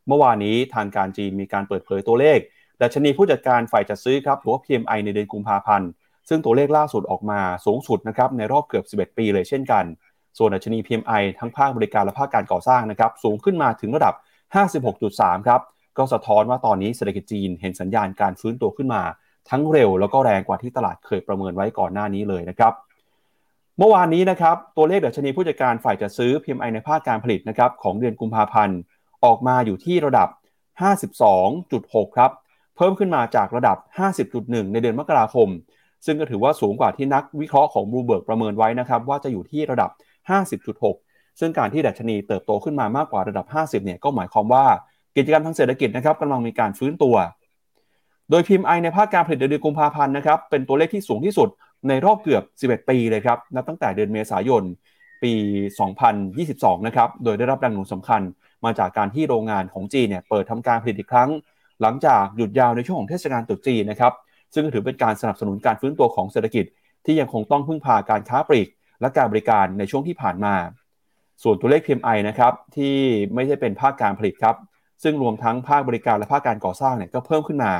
[0.07, 2.39] เมื่อวานนี้ทางการจีนมีการเปิดเผยตัวเลข
[2.81, 5.89] ดัชนีผู้จัดการฝ่ายจัดซื้อครับหรือว่า PMI ในเดือนกุมภาพันธ์
[6.29, 9.85] ซึ่งตัวเลขล่าสุดออกมาสูงสุดนะครับในรอบเกือบ 11 ปีเลยเช่นกัน
[10.37, 14.13] ส่วนดัชนี PMI ทั้งภาคบริการและภาคการก่อสร้างนะครับสูงขึ้นมาถึงระดับ
[14.81, 15.61] 56.3 ครับ
[15.97, 19.01] ก็สะท้อนว่าตอนนี้เศรษฐกิจจีนเห็นสัญญาณการฟื้นตัวขึ้นมา
[19.49, 22.73] ทั้งเร็วแล้วก็แรงกว่าที่ตลาดเคยประเมินไว้ก่อนหน้านี้เลยนะครับ
[23.79, 28.77] เมื่อวานนี้นะครับตัวเลขดัชนีผู้จัดการฝ่ายจัดซื้อ PMI ในภาคการผลิตนะครับของเดือนกุมภาพันธ์
[29.25, 30.29] ออกมาอยู่ที่ระดับ
[31.23, 32.31] 52.6 ครับ
[32.75, 33.77] เพิ่มขึ้นมาจากระดับ
[34.25, 35.49] 50.1 ในเดือนมกราคม
[36.05, 39.89] ซึ่งก็ถือว่าสูงกว่าที่นักวิเคราะห์ของบลูเบิร์กประเมินไว้นะครับว่าจะอยู่ที่ระดับ
[40.65, 44.65] 50.6 ซึ่งการที่ดัชนีเติบโตขึ้นมามากกว่าระดับ 50 เนี่ยก็หมายความว่า
[45.15, 47.15] กิจกรรมทางเศรษฐกิจนะครับกำลังมีการฟื้นตัว
[48.29, 51.49] โดยพิมไอในภาคการผลิตเดือนกุมภาพันธ์นะครับเป็นตัวเลขที่สูงที่สุด
[51.87, 54.63] ในรอบเกือบ 11 ปีเลยครับนับตั้งแต่เดือนเมษายน
[55.23, 55.33] ปี
[56.09, 58.21] 2022 นะครับ โดยได้รับแรงหนุนสำคัญ
[58.65, 61.29] มาจากการที่โรงงานของจีนเนี่ยเปิดทำการผลิตอีกครั้ง
[61.81, 64.13] หลังจากหยุดยาวในช่วงของเทศกาลตรุษจีนนะครับ
[64.55, 66.65] ซึ่งถือเป็นการสนับสนุนการฟื้นตัวของเศรษฐกิจ
[67.05, 68.67] ที่ยังคงต้องพึ่งพาการค้าปลีก
[69.01, 70.55] และการบริการในช่วงที่ผ่านมา
[71.43, 72.95] ส่วนตัวเลข PMI นะครับที่
[73.33, 74.55] ไม่ใช่เป็นภาคการผลิตครับ
[75.03, 77.73] ซึ่งรวมทั้งภาคบริการและภาคการก่อสร้างเนี่ยก็เพิ่มขึ้นมา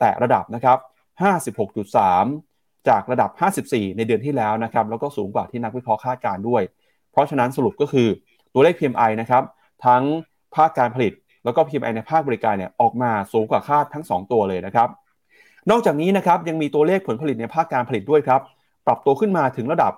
[0.00, 0.78] แต่ระดับนะครับ
[1.24, 2.51] 56.3
[2.88, 3.30] จากระดับ
[3.64, 6.62] 54 ในเดือนที่แล้วนะครับแล้วก็สูงกว่าที่นักวิเคราะห์คาดการด้วย
[7.12, 8.08] เพราะฉะนั้นสรุปก็คือ
[8.54, 9.42] ตัวเลข PMI นะครับ
[9.86, 10.02] ทั้ง
[10.54, 11.12] ภาคการผลิต
[11.44, 14.88] แล้วก็ PMI ในภาคบริการเนี่ยออกมาสูงกว่าคาดทั้ง 2 ตัวเลยนะครับ
[15.70, 18.40] นอกจากนี้นะครับยังมีตัวเลขผลผลิตในภาคการผลิตด้วยครับ
[18.86, 19.92] ปรับตัวขึ้นมาถึงระดับ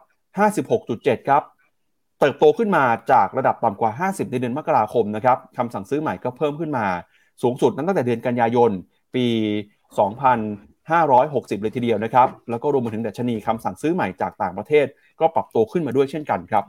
[0.61, 1.43] 56.7 ครับ
[2.21, 6.87] เติบโตขึ้นมาจากระดับต่ำกว่า 50 ในเดือนมกราคมนะครับคำสั่งซื้อใหม่ก็เพิ่มขึ้นมา
[7.43, 8.71] สูงสุดนั้นตั้งแต่เดือนกันยายน
[9.15, 9.27] ปี
[10.93, 14.87] 560 เลยทีเดียวนะครับ แล้วก็รวมไปถึงดัชนีคำสั่งซื้อใหม่จากต่างประเทศ
[15.21, 16.65] ก็ปรับตัวขึ้นมาด้วยเช่นกันครับ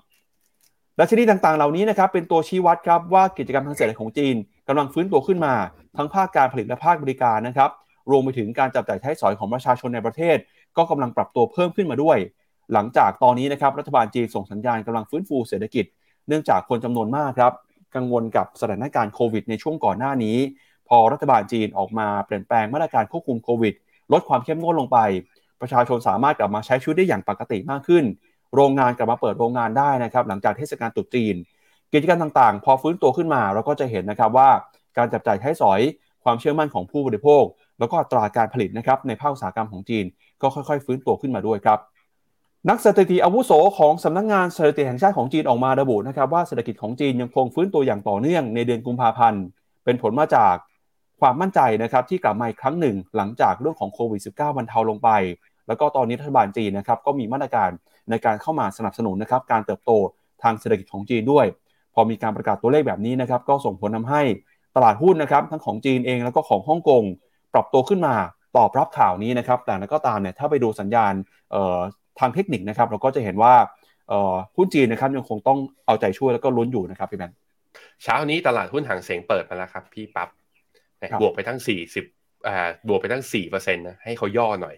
[1.00, 4.36] ดัชนีต่างๆ เหล่านี้นะครับเป็นตัวชี้วัดครับว่ากิจกรรมทางเศรษฐกิจของจีน
[4.68, 5.54] กำลังฟื้นตัวขึ้นมา
[5.98, 7.70] ทั้งภาคการผลิตและภาคบริการนะครับ
[8.12, 10.38] รวมไปถึงการจับจ่ายใช้สอยของประชาชนในประเทศ
[10.78, 12.18] ก็กำลังปรับตัวเพิ่มขึ้นมาด้วย
[12.74, 15.86] หลังจากตอนนี้นะครับรัฐบาลจีนส่งสัญญาณกำลังฟื้นฟูเศรษฐกิจ
[16.28, 17.54] เนื่องจากคนจำนวนมากครับ
[17.96, 20.38] กังวลกับสถานการณ์โควิดในช่วงก่อนหน้านี้
[20.90, 23.74] พอรัฐบาลจีนออกมาเปลี่ยนแปลงมาตรการควบคุมโควิด
[24.14, 24.98] ลดความเข้มงวดลงไป
[25.62, 28.04] ประชาชนสามารถกลับมาใช้ชีวิตได้อย่างปกติมากขึ้น
[28.56, 31.36] โรงงานกลับมาเปิดโรงงานได้นะครับ หลังจากเทศกาลตรุษจีน
[31.92, 34.50] กิจการต่างๆ พอฟื้นตัวขึ้นมาเราก็จะเห็นนะครับว่า
[34.98, 35.82] การจับจ่ายใช้สอย
[36.24, 37.44] ความเชื่อมั่นของผู้บริโภค
[37.80, 40.06] แล้วก็อัตราการผลิตนะครับในภาคอุตสาหกรรมของจีน
[40.42, 41.80] ก็ค่อยๆ ฟื้นตัวขึ้นมาด้วยครับ
[42.70, 49.44] นักสถิติอาวุโสของสำนักงงานสถิติแห่งชาติของจีนออกมาระบุนะครับว่าเศรษฐกิจของจีนยังคงฟื้นตัวอย่างต่อเนื่องในเดือนกุมภาพันธ์
[49.86, 50.56] เป็นผลมาจาก
[51.28, 55.10] ความมั่นใจนะครับที่กลับมาอีกครั้งหนึ่งหลังจากเรื่องของโควิด -19 บรรเทาลงไป
[55.68, 57.70] แล้วก็ตอนนี้รัฐบาลจีนนะครับก็มีมาตรการ
[58.10, 59.92] ในการเข้ามาสนับสนุนนะครับการเติบโต
[60.44, 61.46] ทางเศรษฐกิจของจีนด้วย
[61.94, 64.22] พอมีการประกาศตัวเลขแบบนี้นะครับก็ส่งผลทาให้
[64.76, 67.04] ตลาดหุ้นนะครับทั้งของจีนเองแล้วก็ของฮ่องกง
[67.54, 68.16] ปรับตัวขึ้นมา
[68.58, 71.14] ตอบรับข่าวนี้นะครับแต่นั้นก็ตามเนี่ยถ้าไปดูสัญญาณ
[72.20, 73.54] ทางเทคนิคนะครับเราก็จะเห็นว่า
[74.58, 77.38] หุ้นจีนนะครับยังคงต้องเอาใจช่วยแล้วก็ลุ้นอยู่นะครับพี่แบงค์
[78.04, 80.30] เช้านี้ตลาดหุ้นหางเสงเปิดมาแล้วครับพี่ปับ๊บ
[81.22, 82.06] บวกไปทั้งสี่สิบ
[82.48, 84.76] อ่าบวกไปทั้งสี่เปอร์เซ็นต์นะให้เขาย่อหน่อย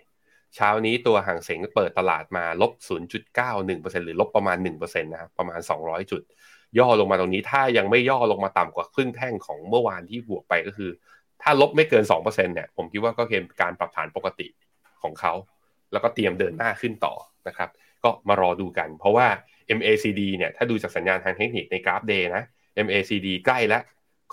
[0.55, 6.21] เช้านี้ตัวหางเสงเปิดตลาดมาลบศูนย์จุดเก้าหนึ่งเปอร์เซ็นหรือลบประมาณหนึ่งเปอร์เซ็นต์นะครับประมาณสองร้อยจุด
[6.79, 10.89] ย่อลงมาตรงนี้ถ้ายังไม่ย่อลงมาต่ำกว่าครึ่งแท่งของเมื่อวานที่บวกไปก็คือ
[11.41, 14.47] ถ้าลบไม่เกินสองเปอร์เซ็นเนี่ยผมคิดว่าก็เป็นการปรับฐานปกติ
[15.03, 15.33] ของเขา
[15.91, 17.13] แล้วก็เตรียมเดินหน้าขึ้นต่อ
[17.47, 17.69] นะครับ
[18.03, 19.27] ก็มารอดูกัน เพราะว่า
[19.77, 22.43] MACD เนี่ยถ้าดูจากสัญญาณทางเทคนิคในกราฟเดย์นะ
[22.85, 23.81] MACD ใกล้แล้ว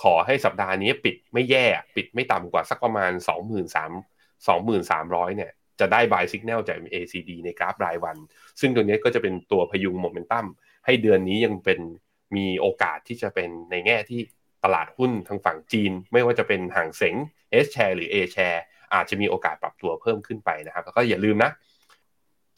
[0.03, 3.37] ขอให้สัปดาห์นี้ปิดไม่แย่ปิดไม่ต่ำกว่าสักประมาณ 2 3
[4.47, 4.49] 2
[4.91, 8.17] 3 0 0 เนี่ย จะได้ buy signal จาก ACD ในกราฟรายวัน
[8.61, 10.47] ซึ่งตัวนี้ก็จะเป็นตัวพยุงโมเมนตัม
[10.87, 11.81] ให้เดือนนี้ยังเป็น
[12.37, 14.21] มีโอกาสที่จะเป็นในแง่ที่
[14.65, 17.15] ตลาดหุ้นทางฝั่งจีน ไม่ว่าจะเป็นห่างเสง
[17.65, 18.61] S share หรือ A share
[18.95, 21.51] อาจจะมีโอกาสปรับตัวเพิ่มขึ้นไปนะครับ แล้วก็อย่าลืมนะ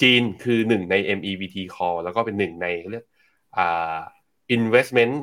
[0.02, 3.04] จีนคือหนึ่งใน MEVT call แล้วก็เป็นหนึ่งในเรียก
[3.56, 3.98] อ่า
[4.56, 5.14] investment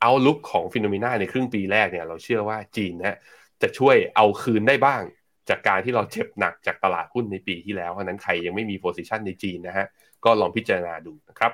[0.00, 3.18] เอาลุกของฟิโนเมนาในครึ่งปีแรกเนี่ยเราเชื่อว่าจีนนะ
[3.62, 5.02] จะช่วยเอาคืนได้บ้าง
[5.48, 9.86] จากการที่เราเจ็บหนักจากตลาดหุ้นในปีที่แล้วเพราะนั้นใครยังไม่มีโพซิชันในจีนนะฮะ
[10.24, 11.52] ก็ลองพิจารณาดูนะครับ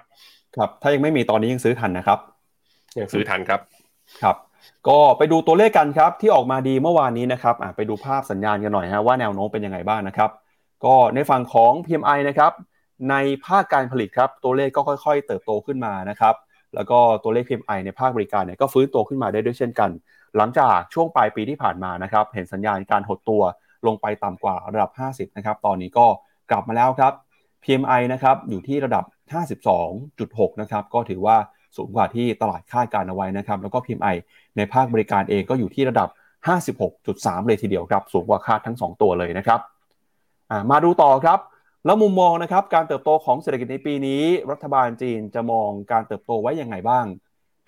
[0.57, 2.19] ครับถ้ายังไม่มีตอนนี้ยังซื้อทันนะครับ
[2.99, 3.61] ยังซื้อทันครับ
[4.23, 4.37] ครับ
[4.89, 10.31] ก็ไปดูตัวเลขกันครับที่ออกมาดีเมื่อวานนี้นะครับไปดูภาพสัญญาณกันหน่อยฮะว่าแนวโน้มเป็นยังไงบ้างนะครับ
[10.85, 12.53] ก็ในฝั่งของ PMI นะครับ
[13.11, 13.15] ใน
[13.47, 16.35] ภาคการผลิตครับตัวเลขก็ค่อย ๆ เติบโตขึ้นมานะครับ
[16.75, 19.91] แล้วก็ตัวเลข PMI ในภาคบริการเนี่ยก็ฟื้นตัวขึ้นมาได้ด้วยเช่นกัน
[20.37, 23.43] หลังจากช่วงปลายปีที่ผ่านมานะครับเห็นสัญญาณการหดตัว
[23.87, 26.07] ลงไปต่ำกว่าระดับ 50 นะครับ ตอนนี้ก็
[26.51, 27.13] กลับมาแล้วครับ
[27.65, 29.05] PMI นะครับอยู่ที่ระดับ
[29.83, 31.37] 52.6 นะครับก็ถือว่า
[31.77, 34.17] สูงกว่าที่ตลาดคาดการเอาไว้นะครับ แล้วก็ PMI
[34.57, 36.09] ในภาคบริการเองก็อยู่ที่ระดับ
[36.79, 39.61] 56.3 เลยทีเดียวครับ สูงกว่าคาดทั้ง 2 ตัวเลยนะครับ
[40.71, 41.39] มาดูต่อครับ
[41.85, 47.07] แล้วมุมมองนะครับการเติบโตของเศรษฐกิจในปีนี้ รัฐบาลจีนจะมองการเติบโตไว้อย่างไงบ้าง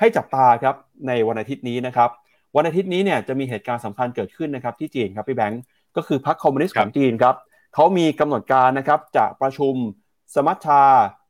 [0.00, 0.74] ให้จับตาครับ
[1.06, 2.10] ในวันอาทิตย์นี้นะครับ
[2.56, 5.62] วันอาทิตย์นี้เนี่ยจะมีเหตุการณ์สำคัญเกิดขึ้นนะครับที่จีนครับพี่แบงก์
[5.96, 7.34] ก็คือพรรคคอมมิวนิสต์ของจีนครับ
[7.74, 9.74] เขามีกำหนดการนะครับจะประชุม
[10.34, 10.82] สมัชชา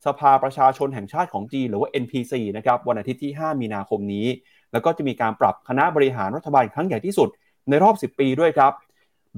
[0.07, 4.27] สภาประชาชนแห่งชาติของจีนหรือว่า NPC นะครับวันอาทิตย์ที่ 5 มีนาคมนี้
[4.73, 7.29] แล้วก็จะมีการปรับคณะบริหารรัฐบาลครั้งใหญ่ที่สุด
[7.69, 8.73] ในรอบ 10 ปีด้วยครับ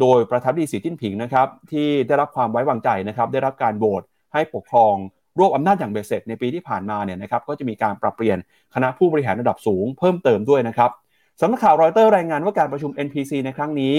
[0.00, 4.94] โดยประธานาธิบดีสีจิ้นผิงนะครับที่ได้รับความไว้วางใจนะครับได้รับการโหวตให้ปกครอง
[5.38, 8.38] รวบอำนาจอย่างเบ็ดเสร็จในปีที่ผ่านมาเนี่ยนะครับก็จะมีการปรับเปลี่ยน
[8.74, 10.90] คณะผู้บริหารระดับสูงเพิ่มเติมด้วยนะครับ
[11.40, 13.96] สำนักข่าวรอยเตอร์รายงานว่าการประชุม NPC ในครั้งนี้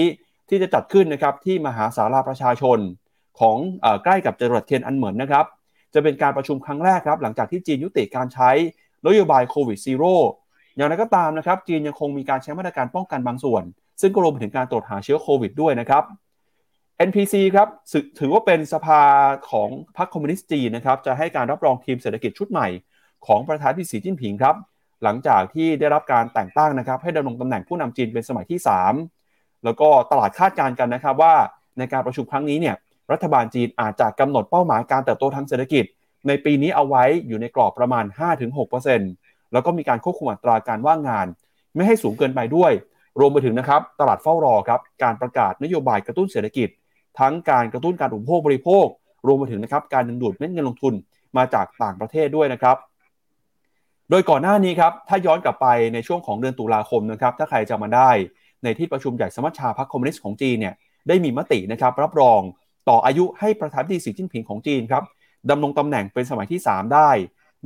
[0.48, 2.78] ที่จะจัดขึ้นนะครับที่มหาสาราประชาชน
[3.40, 5.44] ของอใกล้กับจรวดเทียนอันเหมือนนะครับ
[5.94, 8.50] จะเป็นการประชุมครั้งแรกครับหลังจากที่จีนยุติการใช้
[9.06, 10.14] นโยบายโควิดซีโร่
[10.76, 13.62] อย่างไรก็ตามนะครับจีนยังคงมีการใช้มาตรการป้องกันบางส่วน
[14.00, 16.02] ซึ่งก็รวมไปถึงการตรวจหาเชื้อโควิดด้วยนะครับ
[17.08, 17.68] NPC ครับ
[18.20, 19.02] ถือว่าเป็นสภา
[19.50, 22.68] ของพรรคคอมมิวนิสต์จีนนะครับจะให้การรับรองทีมเศรษฐกิจชุดใหม่
[23.26, 24.54] ของประธานาธิบดีสีจิ้นผิงครับ
[25.02, 28.58] หลังจากที่ได้รับการแต่งตั้งนะครับ ให้ดำรงตำแหน่งผู้นำจีนเป็นสมัยที่
[29.10, 31.34] 3 แล้วก็ตลาดคาดการณ์กันนะครับว่า
[31.78, 32.76] ในการประชุมครั้งนี้เนี่ย
[33.12, 35.84] รัฐบาลจีนอาจจะกำหนดเป้าหมายการเติบโตทางเศรษฐกิจ
[36.28, 39.00] ในปีนี้เอาไว้อยู่ในกรอบประมาณ 5-6%ร
[39.52, 41.26] แล้วก็มีการควบคุมอัตราการว่างงาน
[41.74, 42.72] ไม่ให้สูงเกินไปด้วย
[43.20, 46.68] รวมไปถึงนะครับตลาดเฝ้ารอครับการประกาศนโยบายกระตุ้นเศรษฐกิจ
[47.18, 48.86] ทั้งการกระตุ้นการอุปโภคบริโภค
[49.26, 50.94] รวมไปถึงนะครับการดึงดูดเม็ดเงินลงทุน
[51.36, 52.76] มาจากต่างประเทศด้วยนะครับ
[54.10, 58.10] โดยก่อนหน้านี้ครับถ้าย้อนกลับไปในช่วงของเดือนตุลาคมนะครับถ้าใครจะมาได้
[58.64, 60.74] ในที่ประชุมใหญ่สมัชชาพรรคคอมมิวนิสต์ของจีนเนี่ย
[61.08, 62.40] ได้มีมตินะครับรับรอง
[62.88, 65.02] ต่ออายุให้ประธานาธิบดีสีจิ้นผิงของจีนครับ
[65.50, 67.10] ดำรงตำแหน่งเป็นสมัยที่ 3 ได้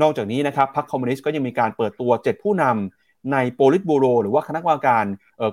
[0.03, 3.02] นอกจากนี้นะครับพรรคคอมมิวนิสต์ก็ยังมีการเปิดตัว 7 ผู้นำ
[3.33, 5.05] ในโปลิตบูโร หรือว่าคณะกรรมการ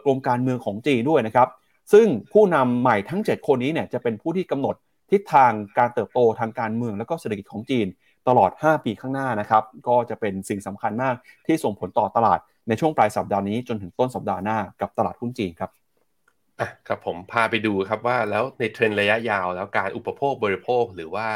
[0.06, 1.48] กรมการเมืองของจีนด้วยนะครับ
[1.94, 4.76] ซึ่งผู้นำใหม่ทั้ง 7 คนนี้เนี่ยจะเป็นผู้ที่กำหนด
[5.12, 7.88] ทิศทางการเติบโตทางการเมืองและก็เศรษฐกิจของจีน
[8.28, 15.72] ตลอด 5 ปีข้างหน้านะครับ ก็จะเป็นสิ่งสำคัญมากที่ส่งผลต่อตลาดในช่วงปลายสัปดาห์นี้จนถึงต้นสัปดาห์หน้ากับตลาดหุ้นจีนครับ
[16.60, 21.28] อะครับผมพาไปดูครับว่าแล้วในเทรนระยะยาวแล้วการอุปโภคบริโภคหรือว่า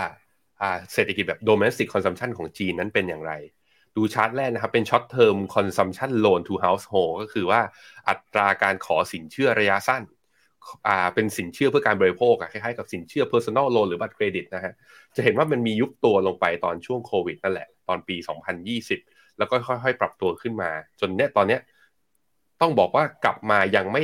[0.94, 3.34] เศรษฐกิจแบบ domestic consumption ของจีนนั้นเป็นอย่างไร
[3.96, 7.62] ดูชาร์ตแรกนะครับ เป็น short term consumption loan to household ก็คือว่า
[8.10, 10.04] อัตราการขอสินเชื่อระยะสั้น
[10.88, 14.74] อ่าเป็นสินเชื่อเพื่อการบริโภคอะคล้ายๆกับสินเชื่อ personal loan หรือบัตรเครดิตนะฮะ
[15.16, 18.16] จะเห็นว่ามันมียุบตัวลงไปตอนช่วงโควิดนั่นแหละ ตอนปี
[18.78, 21.62] 2020 แล้วก็ค่อยๆ ปรับตัวขึ้นมา จนเนี้ยตอนเนี้ย
[22.62, 24.04] ต้องบอกว่ากลับมายังไม่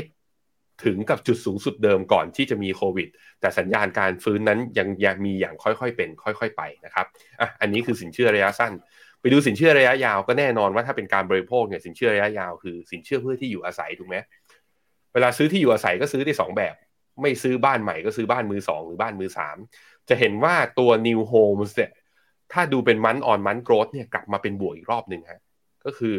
[0.86, 3.08] ถึงกับจุดสูงสุดเดิมก่อนที่จะมีโควิด
[3.40, 7.06] แต่สัญญาณการฟื้นนั้นยังยังมีอย่างค่อยๆเป็น ค่อย ๆ ไปนะครับ
[7.40, 8.74] อะอันนี้คือสินเชื่อระยะสั้น
[9.22, 14.16] ไปดูสินเชื่อระยะยาวก็แน่นอนว่าถ้าเป็นการบริโภคเนี่ยสินเชื่อระยะยาวคือสินเชื่อเพื่อที่อยู่อาศัยถูกไหม
[15.14, 16.76] เวลาซื้อที่อยู่อาศัยก็ซื้อได้ 2 แบบ
[17.22, 19.58] ไม่ซื้อบ้านใหม่ก็ซื้อบ้านมือสองหรือบ้านมือสาม
[20.10, 21.92] จะเห็นว่าตัว new homes เนี่ย
[22.54, 25.42] ถ้าดูเป็น month on month growth เนี่ยกลับมาเป็นบวกอีกรอบหนึ่งฮะ
[25.86, 26.16] ก็คือ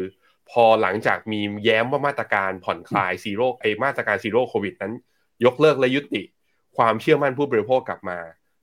[0.51, 4.93] พอหลังจากมีแย้มว่ามาตรการผ่อนคลาย zero ไอมาตรการ zero โควิดนั้น
[5.45, 6.21] ยกเลิกและยุติ
[6.77, 8.17] ความเชื่อมั่นผู้บริโภคกลับมา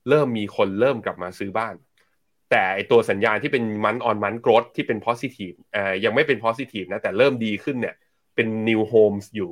[0.09, 1.75] เริ่มมีคนเริ่มกลับมาซื้อบ้าน
[2.49, 7.95] แต่ไอตัวสัญญาณที่เป็น month on month growth ที่เป็น positive เอ่อยังไม่เป็น positive นะ แต่เริ่มดีขึ้นเนี่ย
[8.35, 9.51] เป็น new homes อยู่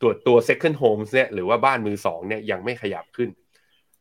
[0.00, 3.30] ตัวตัว second homes เนี่ยหรือว่าบ้านมือสองเนี่ยยังไม่ขยับขึ้น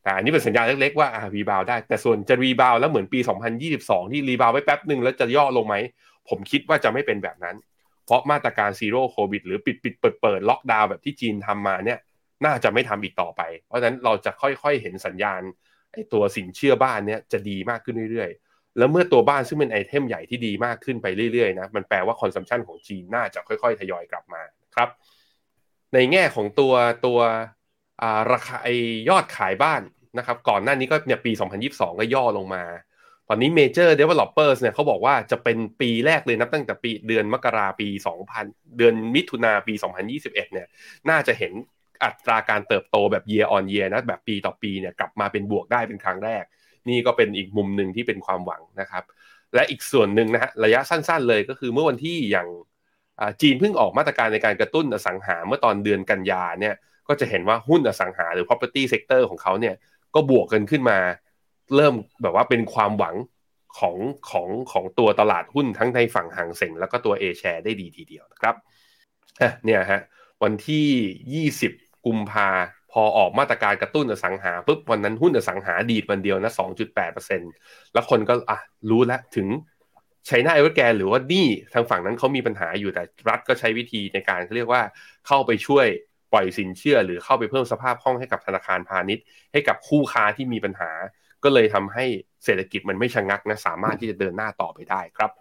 [0.04, 3.20] แต่อันนี้เป็นสัญญาณเล็กๆว่าอ่า rebound ได้ แต่ส่วนจะ rebound แล้วเหมือนปี
[3.66, 5.76] 2022 ที่ rebound ไว้แป๊บหนึ่งแล้วจะย่อลงไหม
[6.30, 7.56] ผมคิดว่าจะไม่เป็นแบบนั้น
[8.06, 12.00] เพราะมาตรการ zero โควิดหรือปิดปิดเปิดเปิดล็อกดาวน์แบบที่จีนทำมาเนี่ย
[12.46, 15.42] น่าจะไม่ทำอีกต่อไป เพราะฉะนั้นเราจะค่อยๆเห็นสัญญาณ
[15.94, 24.42] ไอ้ตัวสินเชื่อบ้านเนี่ยจะดีมากขึ้นเรื่อยๆ แล้วเมื่อตัวบ้านซึ่งเป็น item ใหญ่ที่ดีมากขึ้นไปเรื่อยๆนะมันแปลว่า consumption ของจีนน่าจะค่อยๆ ทยอยกลับมา
[24.76, 24.90] ครับ
[25.94, 26.74] ในแง่ของตัว
[27.06, 27.20] ตัว
[28.32, 28.70] ราคาไอ
[29.10, 29.82] ยอดขายบ้าน
[30.18, 31.32] นะครับก่อนหน้านี้ก็เนี่ยปี
[31.66, 32.64] 2022 ก็ย่อลงมา
[33.32, 37.88] ตอนนี้ Major Developers เนี่ยเขาบอกว่าจะเป็นปีแรกเลยนับตั้งแต่ปีเดือนมกราปี
[38.32, 39.74] 2000 เดือนมิถุนาปี
[40.10, 40.68] 2021 เนี่ย
[41.10, 41.54] น่าจะเห็น
[42.04, 46.44] อัตราการเติบโตแบบ year on year นะแบบปีต่อปีเนี่ยกลับมาเป็นบวกได้เป็นครั้งแรก
[46.90, 49.04] นี่ก็เป็นอีกมุมหนึ่งที่เป็นความหวังนะครับ
[49.56, 52.48] และอีกส่วนหนึ่งนะฮะระยะสั้นๆเลยก็คือเมื่อวันที่อย่าง
[53.42, 56.76] จีนเพิ่งออกมาตรการในการกระตุ้นอสังหาเมื่อตอนเดือนกันยาเนี่ย
[57.08, 59.76] ก็จะเห็นว่าหุ้นอสังหาหรือ property sector ของเขาเนี่ย
[60.16, 60.98] ก็บวกกันขึ้นมา
[61.76, 63.16] เริ่มแบบว่าเป็นความหวัง
[63.80, 63.98] ของ
[64.30, 68.56] ของของตัวตลาดหุ้นทั้งในฝั่งหางเสงแล้วก็ตัว A share ได้ดีทีเดียวนะครับ
[69.66, 70.02] เนี่ยฮะ
[70.44, 72.50] วันที่ 20 กุมภา
[72.92, 76.52] พอออกมาตรการกระตุ้นอสังหาปุ๊บวันนั้นหุ้นอสังหาดีดวันเดียวนะ
[77.24, 78.60] 2.8%แล้วคนก็อะ
[78.90, 79.48] รู้แล้วถึง
[80.28, 84.82] ใช้หน้าเอเวอร์แกนหรือว่านี่ทางฝั่งนั้นเขามีปัญหาอยู่แต่รัฐก็ใช้วิธีในการเรียกว่า
[85.28, 85.88] เข้าไปช่วย
[86.34, 90.92] ปล่อยสินเชื่อ หรือเข้าไปเพิ่มสภาพคล่องให้กับธนาคารพาณิชย์ ให้กับคู่ค้าที่มีปัญหา
[91.44, 92.06] ก็เลยทำให้
[92.46, 95.32] เศรษฐกิจมันไม่ชะงักนะสามารถที่จะเดินหน้าต่อไปได้ครับ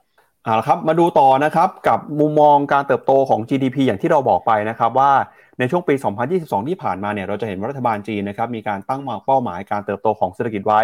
[0.49, 5.11] เอาละครับมาดูต่อนะครับกับมุมมองการเติบโตของ GDP อย่างที่เราบอกไปนะครับว่า
[5.59, 5.95] ในช่วงปี
[6.31, 10.83] 2022 ที่ผ่านมาเนี่ยเราจะเห็นว่ารัฐบาลจีนนะครับมีการตั้งเป้าหมายการเติบโตของเศรษฐกิจไว้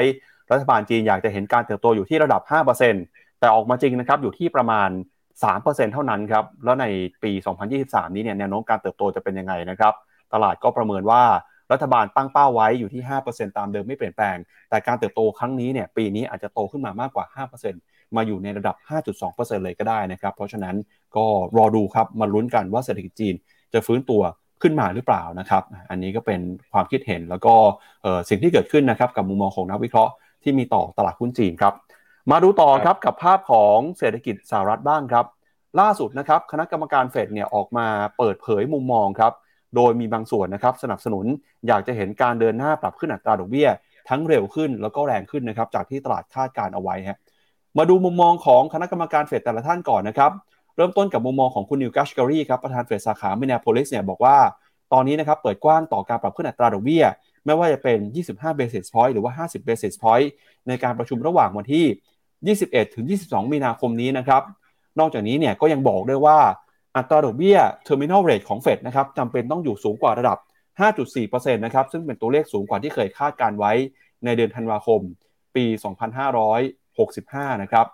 [0.52, 2.42] รัฐบาลจีนอยากจะเห็นการเติบโตอยู่ที่ระดับ
[2.90, 4.88] 5%แต่ออกมาจริงนะครับอยู่ที่ประมาณ
[5.42, 6.86] 3%เท่านั้นครับแล้วใน
[7.22, 7.30] ปี
[7.74, 9.92] 2023 นี้เนี่ยแนวโน้มการเติบโตจะเป็นยังไงนะครับ
[10.32, 11.22] ตลาดก็ประเมินว่า
[11.72, 14.36] รัฐบาลตั้งเป้าไว้อยู่ที่ 5%ตามเดิมไม่เปลี่ยนแปลง
[14.70, 18.76] แต่การเติบโตครั้งนี้เนี่ยปีนี้อาจจะโตขึ้นมามากกว่า 5% มาอยู่ในระดับ
[19.20, 20.76] 5.2%เลยก็ได้นะครับ เพราะฉะนั้น
[21.16, 23.34] ก็รอดูครับมาลุ้นกันว่าเศรษฐกิจจีน
[23.72, 24.22] จะฟื้นตัว
[24.62, 26.40] ขึ้นมาหรือเปล่านะครับ อันนี้ก็เป็น
[26.72, 27.54] ความคิดเห็นแล้วก็
[28.28, 30.12] สิ่งที่เกิดขึ้นนะครับกับมุมมองของนักวิเคราะห์
[30.42, 31.74] ที่มีต่อตลาดหุ้นจีนครับ
[32.30, 35.26] มาดูต่อครับกับภาพของเศรษฐกิจสหรัฐบ้างครับ
[35.80, 37.86] ล่าสุดนะครับคณะกรรมการเฟดเนี่ยออกมา
[38.18, 39.32] เปิดเผยมุมมองครับ
[39.76, 41.26] โดยมีบางส่วนนะครับสนับสนุน
[41.66, 43.68] อยากจะเห็นการเดินหน้าปรับขึ้นอัตราดอกเบี้ย
[44.08, 47.18] ทั้งเร็วขึ้นแล้วก็แรงขึ้นนะครับจากที่ตลาดคาดการเอาไว้ฮะ
[47.78, 50.32] มาดูมุมมองของคณะกรรมการเฟดแต่ละท่านก่อนนะครับ
[50.76, 54.36] เริ่มต้นกับมุมมองของคุณนิวกัชการีครับประธานเฟดสาขาเมินนาโพลิสเนี่ยบอกว่า
[54.92, 57.04] ตอนนี้นะครับเปิดกว้างต่อการปรับขึ้นอัตราดอกเบี้ย
[57.44, 57.98] ไม่ว่าจะเป็น
[58.30, 60.28] 25 basis point หรือว่า 50 basis point
[60.68, 64.42] ในการประชุมระหว่างวันที่ 21 ถึง 22 มีนาคมนี้นะครับ
[64.98, 66.38] นอกจากนี้เนี่ยก็ยังบอกด้วยว่า
[66.96, 70.38] อัตราดอกเบี้ย terminal rate ของเฟดนะครับจำเป็นต้องอยู่สูงกว่าระดับ
[70.98, 73.72] 5.4%นะครับซึ่งเป็นตัวเลขสูงกว่าที่เคยคาดการไว้
[74.24, 75.00] ในเดือนธันวาคม
[75.54, 75.64] ปี
[76.96, 77.86] 65 นะครับ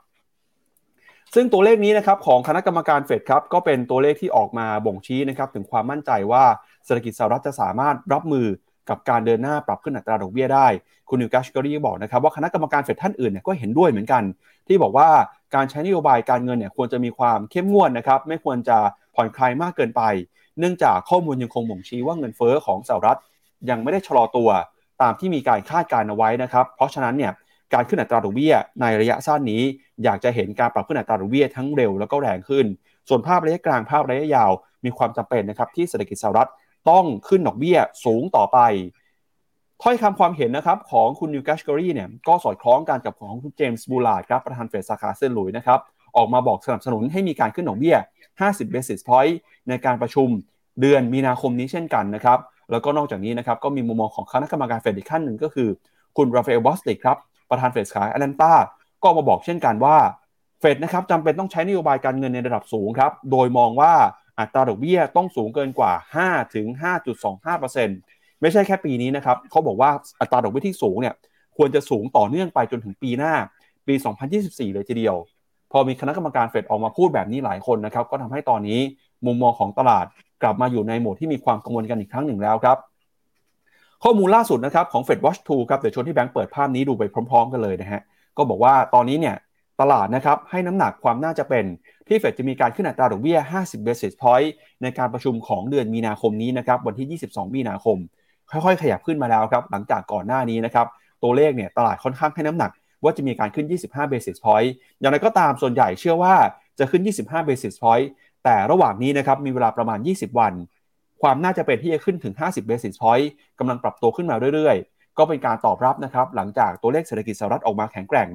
[1.35, 6.45] ซึ่งตัวเลขนี้นะครับของคณะกรรมการเฟดครับก็เป็นตัวเลขที่ออกมาบ่งชี้นะครับถึงความมั่นใจว่า
[6.85, 8.47] เศรษฐกิจสหรัฐจะสามารถรับมือ
[8.89, 10.67] กับการเดินหน้าปรับขึ้นอัตราดอกเบี้ยได้
[11.09, 14.23] คุณนิวกัชกรีบอกนะครับว่าคณะกรรมการเฟดท่านอื่นเนี่ยก็เห็นด้วยเหมือนกัน
[14.67, 15.09] ที่บอกว่า
[15.55, 18.79] การใช้นโยบายการเงินเนี่ยควรจะมีความเข้มงวดนะครับไม่ควรจะ
[19.15, 20.03] ผ่อนคลายมากเกินไป
[20.59, 23.19] เนื่องจากข้อมูลยังคงบ่งชี้ว่าเงินเฟอ้อของสหรัฐ
[23.71, 24.51] ยังไม่ได้ชะลอตัว
[25.03, 27.33] ตามที่มีการคาดการเอาไว้นะครับ เพราะฉะนั้นเนี่ย
[27.75, 29.63] การขึ้นอัตราดอกเบี้ยในระยะสั้นนี้
[30.05, 32.67] อยากจะเห็นการปรับขึ้นอัตราดอกเบี้ยทั้งเร็วแล้วก็แรงขึ้น
[33.09, 34.51] ส่วนภาพระยะกลางภาพระยะยาว
[34.85, 36.51] มีความจำเป็นนะครับที่เศรษฐกิจสหรัฐ
[36.91, 38.59] ต้องขึ้นดอกเบี้ยสูงต่อไป
[39.83, 45.79] ถ้อยคำความเห็นนะครับของคุณนีล แคชคารีเนี่ยก็สอดคล้องกันกับของคุณเจมส์บูลาร์ดครับประธานเฟดสาขาเซนต์หลุยนะครับ
[46.17, 47.97] ออกมาบอกสนับสนุนให้มีการขึ้นดอกเบี้ย
[48.41, 49.35] 50 basis point
[49.69, 50.29] ในการประชุม
[50.81, 52.39] เดือนมีนาคมนี้เช่นกันนะครับ
[52.71, 55.69] แล้วก็นอกจากนี้นะครับก็มีมุมมองของคณะกรรมการเฟดอีกท่านหนึ่งก็คือ
[56.17, 57.19] คุณราฟาเอลบอสติกครับ
[57.51, 58.53] ประธานเฟดสาขาแอตแลนตา
[59.03, 59.97] ก็มาบอกเช่นกันว่า
[60.61, 63.93] เฟดนะครับจำเป็นต้องใช้นโยบายการเงินในระดับสูงครับ โดยมองว่า
[64.39, 65.93] อัตราดอกเบี้ยต้องสูงเกินกว่า
[66.25, 66.67] 5 ถึง
[67.35, 71.15] 5.25%ไม่ใช่แค่ปีนี้นะครับเขาบอกว่าอัตราดอกเบี้ยที่สูงเนี่ย
[71.57, 73.35] ควรจะสูงต่อเนื่องไปจนถึงปีหน้า
[73.87, 73.95] ปี
[74.35, 75.17] 2024 เลยทีเดียว
[75.73, 78.81] พอมีคณะกรรมการเฟดออกมาพูดแบบนี้หลายคนนะครับ ก็ทำให้ตอนนี้
[79.27, 80.07] มุมมองของตลาด
[80.43, 82.77] กลับมาอยู่ในโหมดที่มีความกังวลกันอีกครั้งหนึ่งแล้วครับ
[84.05, 88.01] ข้อมูลล่าสุดนะครับของ Fed Watch 2 ครับเดี๋ยวชวนที่แบงค์เปิดภาพนี้ดูไปพร้อม ๆ กันเลยนะฮะ
[88.37, 89.37] ก็บอกว่าตอนนี้เนี่ย
[89.81, 91.65] ตลาดนะครับให้น้ำหนักความน่าจะเป็น
[92.09, 94.49] ที่เฟดจะมีการขึ้นอัตราดอกเบี้ย 50 basis point
[94.83, 97.97] ในการประชุมของเดือนมีนาคมนี้นะครับวันที่ 22 มีนาคม
[98.51, 100.87] ค่อยๆ ขยับขึ้นมาแล้วครับหลังจากก่อนหน้านี้นะครับ
[101.23, 102.71] ตัวเลขเนี่ยตลาดค่อนข้างให้น้ำหนัก
[103.03, 106.35] ว่าจะมีการขึ้น 25 basis point อย่างไรก็ตามส่วนใหญ่เชื่อว่า
[106.79, 108.07] จะขึ้น 25 basis point
[108.45, 110.53] แต่ระหว่างนี้นะครับมีเวลาประมาณ 20 วัน
[111.23, 113.27] ความน่าจะเป็นที่จะขึ้นถึง 50 basis point
[113.59, 118.29] กำลังปรับตัวขึ้นมาเรื่อยๆ ก็เป็นการตอบรับนะครับหลังจากตัวเลขเศรษฐกิจสหรัฐออกมาแข็งแกร่ง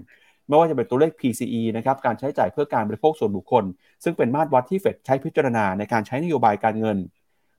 [0.47, 3.63] ไม่ว่าจะเป็นตัวเลข PCE นะครับการใช้จ่ายเพื่อการบริโภคส่วนบุคคล
[4.03, 6.97] ซึ่งเป็นมาตรวัดที่เฟดใช้พิจารณาในการใช้นโยบายการเงิน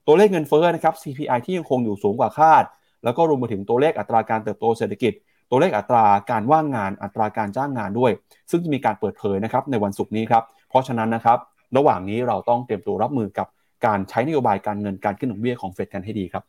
[0.06, 2.64] ตัวเลขเงินเฟ้อนะครับ CPI ที่ยังคงอยู่สูงกว่าคาด
[3.04, 5.12] แล้วก็รวมไปถึงตัวเลขอัตราการเติบโตเศรษฐกิจ
[5.50, 8.12] ตัวเลขอัตราการว่างงานอัตราการจ้างงานด้วย
[8.50, 11.38] ซึ่งจะมีการเปิดเผยนะครับในวันศุกร์นี้ครับเพราะฉะนั้นนะครับ
[11.76, 13.46] ระหว่างนี้เราต้องเตรียมตัวรับมือกับ
[13.84, 16.44] การใช้นโยบายการเงินการขึ้นดอกเบี้ยของเฟดกันให้ดีครับ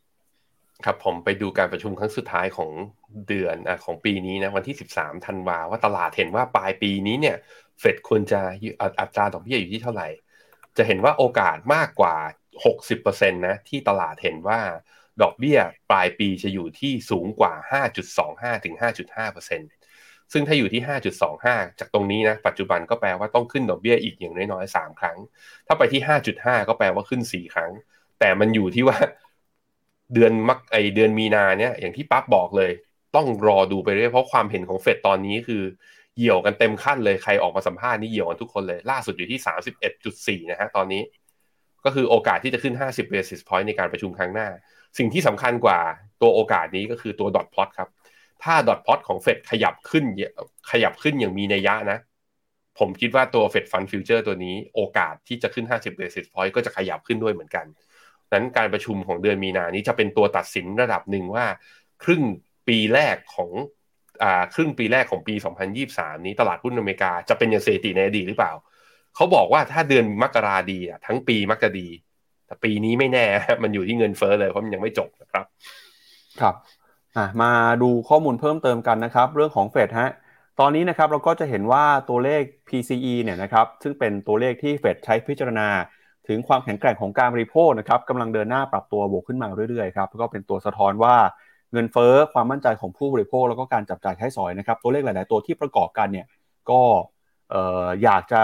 [0.86, 2.72] ครับผมไปดูการประชุมครั้งสุดท้ายของ
[3.28, 7.38] เดือนอของปีนี้นะวันที่ 13ธันวาว่าตลาดเห็นว่าปลายปีนี้เนี่ย
[7.80, 8.40] เฟดควรจะ
[9.00, 10.08] อัตราดอกเบี้ยอยู่ที่เท่าไหร่
[10.78, 12.16] จะเห็นว่าโอกาสมากกว่า
[12.76, 14.60] 60%นะที่ตลาดเห็นว่า
[15.22, 15.60] ดอกเบี้ย
[15.92, 17.54] ปลายปีจะอยู่ที่สูงกว่า
[18.10, 19.77] 5.25ถึง5.5%
[20.34, 20.82] ซึ่งถ้าอยู่ที่
[21.30, 25.18] 5.25 จากตรงนี้นะ ปัจจุบันก็แปลว่าต้องขึ้นดอกเบี้ยอีกอย่างน้อยๆ 3 ครั้ง
[25.68, 26.02] ถ้าไปที่
[26.36, 27.72] 5.5 ก็แปลว่าขึ้น 4 ครั้ง
[28.20, 28.98] แต่มันอยู่ที่ว่า
[30.14, 32.72] เดือนมักไอเดือนมีนาเนี่ย อย่างที่ปั๊บบอกเลย
[33.16, 35.64] ต้องรอดูไปเรื่อยเพราะความเห็นของเฟดตอนนี้คือ
[36.18, 39.40] เหี่ยวกันเต็มขั้นเลย ใครออกมาสัมภาษณ์นี่เหี่ยวกันทุกคนเลย ล่าสุดอยู่ที่
[40.40, 41.02] 31.4 นะฮะตอนนี้
[41.86, 44.48] ก็คือโอกาสที่จะขึ้น 50 basis point ในการประชุมครั้งหน้า
[44.98, 45.80] สิ่งที่สำคัญกว่า
[46.22, 47.90] ตัวโอกาสนี้ก็คือตัวดอทพลอตครับ
[48.44, 50.06] ถ้าดอทพอตของเฟดขยับขึ้น
[50.72, 52.00] ขยับขึ้นอย่างมีนัยยะนะ
[52.80, 57.66] ผมคิดว่าตัวเฟดฟันฟิวเจอร์ตัวนี้โอกาสที่จะขึ้น 50 basis point ก็จะขยับขึ้นด้วยเหมือนกัน
[58.34, 61.46] นั้นการประชุมของเดือนมีนานี้จะเป็นตัวตัดสินระดับหนึ่งว่า
[62.04, 62.24] ครึ่ง
[62.68, 63.50] ปีแรกของ
[64.24, 65.36] อ่าครึ่งปีแรกของปี
[65.80, 68.54] 2023 นี้ตลาดหุ้นอเมริกาจะเป็นอย่างเศรษฐีในอดีตหรือเปล่า
[69.16, 71.88] เขาบอกว่าถ้าเดือนมกราดีอะทั้งปีมกจะดี
[72.46, 73.26] แต่ปีนี้ไม่แน่
[73.64, 75.46] มันอยู่ที่เงินเฟ้อเลยเพราะมันยังไม่จบนะครับ
[76.42, 76.56] ครับ
[77.42, 77.52] มา
[77.84, 80.12] ดูข้อมูลเพิ่มเติมกันนะครับ เรื่องของเฟดฮะ
[80.60, 85.68] ตอนนี้นะครับเราก็จะเห็นว่าตัวเลข PCE เนี่ยนะครับซึ่งเป็นตัวเลขที่เฟดใช้พิจารณา
[86.28, 91.16] ถึงความแข็งแกร่งของการบริโภคนะครับกำลังเดินหน้าปรับตัวบวกขึ้นมาเรื่อยๆครับแล้วก็เป็นตัวสะท้อนว่า
[91.72, 96.28] เงินเฟ้อความมั่นใจของผู้บริโภค แล้วก็การจับจ่ายใช้สอยนะครับ ตัวเลขหลาย ๆ ตัวที่ประกอบกันเนี่ย
[96.70, 96.82] ก็
[98.04, 98.42] อยากจะ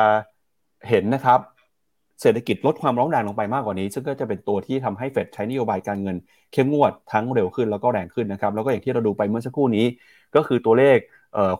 [0.89, 1.39] เห็นนะครับ
[2.23, 6.15] เศรษฐกิจลดความร้อนแรงลงไปมากกว่านี้ ซึ่งก็จะเป็นตัวที่ทำให้เฟดใช้นโยบายการเงิน
[6.53, 9.85] เข้มงวดทั้งเร็วขึ้นแล้วก็แรงขึ้นนะครับแล้วก็อย่างที่เราดูไปเมื่อสักครู่นี้
[10.35, 10.97] ก็คือตัวเลข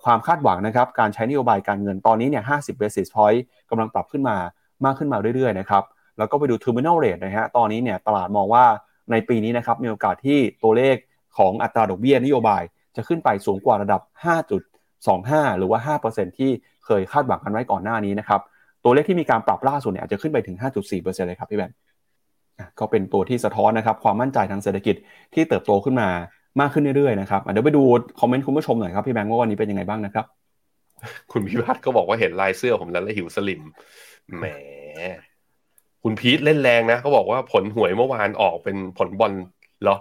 [0.03, 4.37] ความคาดหวังนะครับการใช้นโยบายการเงินตอนนี้เนี่ย50 basis point กำลังปรับขึ้นมา
[4.85, 5.83] มากขึ้นมาเรื่อยๆนะครับ
[6.17, 8.65] แล้วก็ไปดู terminal rate นะฮะตอนนี้เนี่ยตลาดมองว่า
[9.11, 10.95] ในปีนี้นะครับมีโอกาสที่ตัวเลข
[11.37, 12.61] ของอัตราดอกเบี้ยนโยบาย
[12.95, 14.01] จะขึ้นไปสูงกว่าระดับ
[14.79, 16.51] 5.25 หรือว่า 5%ที่
[16.85, 18.41] เคยคาดหวังกันไว้ก่อนหน้านี้นะครับ
[18.83, 21.73] ตัวเลขที่มีการปรับล่าสุดเนี่ยอาจจะขึ้นไปถึง 5.4%เลยครับพี่แบน
[22.79, 24.95] ก็เป็นตัวที่สะท้อนนะครับความมั่นใจทางเศรษฐกิจ
[25.33, 26.09] ที่เติบโตขึ้นมา
[26.59, 27.83] มากขึ้นเรื่อยๆนะครับเดี๋ยวไปดู
[28.19, 30.25] คอมเมนต์คุณผู้ชมหน่อยครับพี่แบงค์ว่าวันนี้เป็นยังไงบ้างนะครับ
[31.31, 33.61] คุณพิพัฒน์ก็บอกว่าเห็นลายเสื้อผมแล้วแล้วหิวสลิม
[34.39, 34.45] แหม
[36.03, 39.33] คุณพีทเล่นแรงนะเขาบอกว่าผลหวยเมื่อวานออกเป็นผลบอล
[39.83, 39.97] เหรอ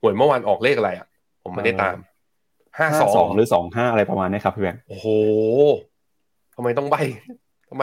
[0.00, 1.06] หวยเมื่อวานออกเลขอะไรอะ
[1.42, 1.96] ผมไม่ได้ตาม
[2.78, 5.06] ห้าห้าสองสองหรือสองห้าอะไรประมาณนี้ครับพี่แบงค์โอ้โห
[6.54, 6.96] ทำไมต้องใบ
[7.68, 7.82] ทำไม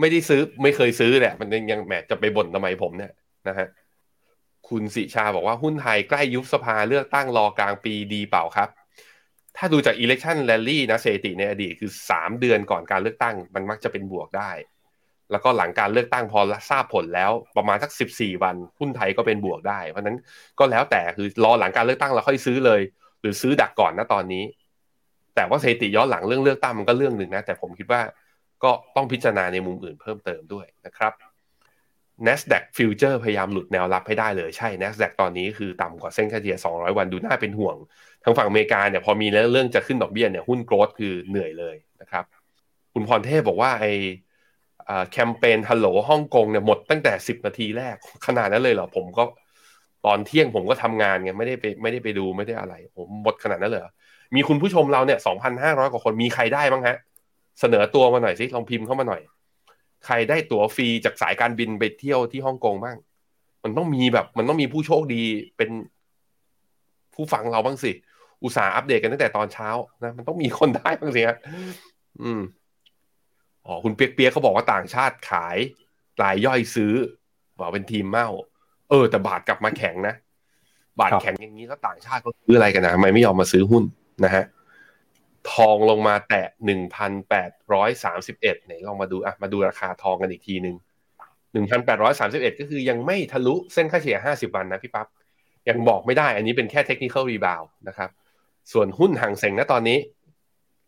[0.00, 3.12] ไม่ได้ซื้อไม่เคยซื้อแหละ มันยังแหมจะไปบ่นทำไมผมเนี่ย
[3.48, 3.68] นะฮะ
[4.68, 8.68] คุณสิชาบอกว่าหุ้นไทยใกล้ยุบสภาเลือกตั้งรอกลางปีดีเปล่าครับ
[9.56, 14.50] ถ้าดูจาก election rally นะเสถิติในอดีตคือสามเดือนก่อนการเลือกตั้ง มันมักจะเป็นบวกได้
[15.30, 20.16] แล้วก็หลังการเลือกตั้งพอทราบผลแล้วประมาณสักสิบสี่วัน หุ้นไทยก็เป็นบวกได้ เพราะฉะนั้น
[20.58, 22.80] ก็แล้วแต่คือรอหลังการเลือกตั้งแล้วค่อยซื้อเลย
[23.20, 24.44] หรือซื้อดักก่อนนะตอนนี้
[25.34, 28.00] แต่ว่าสถิติย้อนหลังเรื่องเลือกตั้งมันก็เรื่องหนึ่งนะแต่ผมคิดว่า
[28.64, 31.12] ก็ต้องพิจารณาในมุมอื่นเพิ่มเติมด้วยนะครับ
[32.26, 37.76] NASDAQ Future พยายามหลุดแนวรับให้ได้เลยใช่ NASDAQ ตอนนี้คือต่ำกว่าเส้นค่าเฉลี่ย 200 วันดูน่าเป็นห่วง
[38.24, 42.24] ทางฝั่งอเมริกาเนี่ยพอมีเรื่องจะขึ้นดอกเบี้ยเนี่ยหุ้นโกรดคือเหนื่อยเลยนะครับ
[42.92, 43.86] คุณพรเทพบอกว่าไอ
[45.12, 47.96] แคมเปญฮัลโหลฮ่องกงเนี่ยหมดตั้งแต่ 10 นาทีแรก
[48.26, 49.24] ขนาดนั้นเลยเหรอ ผมก็
[50.06, 53.92] ตอนเที่ยงผมก็ทำงานไงไม่ได้ไปไม่ได้ไปดูไม่ได้อะไร ผมหมดขนาดนั้นเลยเหรอ
[54.34, 55.18] มีคุณผู้ชมเราเนี่ย
[55.50, 56.96] 2,500 กว่าคนมีใครได้บ้างฮะ
[57.60, 59.22] เสนอตัวมาหน่อยสิลองพิมพ์เข้ามาหน่อย
[60.06, 62.96] ใครได้ตั๋วฟรีจากสายการบินไปเที่ยวที่ฮ่องกงบ้าง
[63.64, 65.22] มันต้องมีแบบ มันต้องมีผู้โชคดี
[65.56, 65.70] เป็น
[67.14, 67.92] ผู้ฟังเราบ้างสิ
[68.42, 69.68] อุตส่าห์อัปเดตกันตั้งแต่ตอนเช้า
[70.02, 71.36] นะมันต้องมีคนได้บ้างสิฮะ
[72.22, 72.40] อืม
[73.66, 75.58] อ๋อคุณเปียกเปียกเขาบอกว่าต่างชาติขาย
[76.22, 76.94] รายย่อยซื้อ
[77.58, 78.28] บอกเป็นทีมเมา
[78.90, 80.14] เออ แต่บาทกลับมาแข็งนะ
[81.00, 83.84] บาทแข็งอย่างนี้แล้วต่างชาติเขาซื้ออะไรกันนะทำไมไม่ยอมมาซื้อหุ้น
[84.24, 84.44] นะฮะ
[85.52, 90.76] ทองลงมาแตะหนึ่งพันแปดร้อยสามสิบเอ็ดไหนลองมาดูอะมาดูราคาทองกันอีกทีหนึ่ง
[91.52, 95.06] หนึ่งพันแปดร้อยสามสิบเอ็ดก็คือยังไม่ทะลุเส้นค่าเฉลี่ยห้าสิบวันนะพี่ปับ๊บ
[95.68, 98.10] ยังบอกไม่ได้อันนี้เป็นแค่ technical rebound นะครับ
[98.72, 99.98] ส่วนหุ้นฮั่งเส็งนะตอนนี้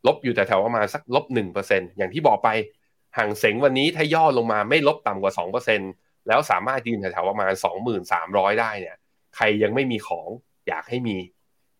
[0.07, 2.49] ลบอยู่แต่แถวประมาณสักลบหนึ่งเปอร์เซ็นอย่างที่บอกไป
[3.19, 5.81] ฮั่งเส็งวันนี้ถ้าย่อลงมาไม่ลบต่ำกว่าสองเปอร์เซ็น
[6.29, 8.97] แล้วสามารถยืนแถวประมาณสองหมื่นสามร้อยได้เนี่ย
[9.37, 10.29] ใครยังไม่มีของ
[10.69, 11.17] อยากให้มี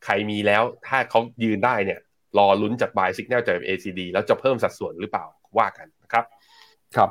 [0.05, 2.01] ใครมีแล้วถ้าเขายืนได้เนี่ย
[2.39, 5.25] รอลุ้นจาก buy signal จาก MACD แล้วจะเพิ่มสัดส่วนหรือเปล่า
[5.59, 6.25] ว่ากันนะครับ
[6.97, 7.11] ครับ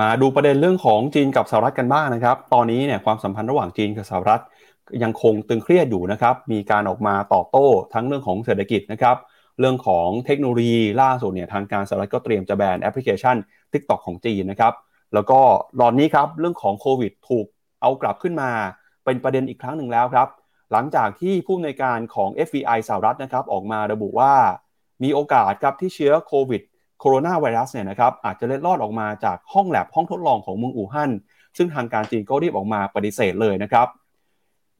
[0.00, 4.42] มาดูประเด็นเรื่องของจีนกับสหรัฐกันบ้างนะครับ ตอนนี้เนี่ยความสัมพันธ์ระหว่างจีนกับสหรัฐ
[5.02, 9.16] ยังคงตึงเครียดอยู่นะครับ มีการออกมาตอบโต้ทั้งเรื่องของเศรษฐกิจนะครับ
[9.60, 13.36] เรื่องของเทคโนโลยีล่าสุดเนี่ยทางการสหรัฐก็เตรียมจะแบนแอปพลิเคชัน
[13.72, 14.74] TikTok ของจีนนะครับ
[15.14, 15.40] แล้วก็
[15.80, 17.46] ตอนนี้ครับเรื่องของโควิดถูก
[17.82, 18.50] เอากลับขึ้นมา
[19.04, 20.28] เป็นประเด็นอีกครั้งหนึ่งแล้วครับ
[20.74, 24.34] หลังจากที่ผู้อำนวยการของ FBI สหรัฐนะครับออกมาระบุว่า
[25.02, 26.62] มีโอกาสครับที่เชื้อโควิด
[27.00, 31.10] โคโรนาไวรัสเนี่ยนะครับอาจจะเล็ดลอดออกมาจากห้องแลบห้องทดลองของเมืองอู่ฮั่น
[31.56, 33.86] ซึ่งทางการจีนก็รีบออกมาปฏิเสธเลยนะครับ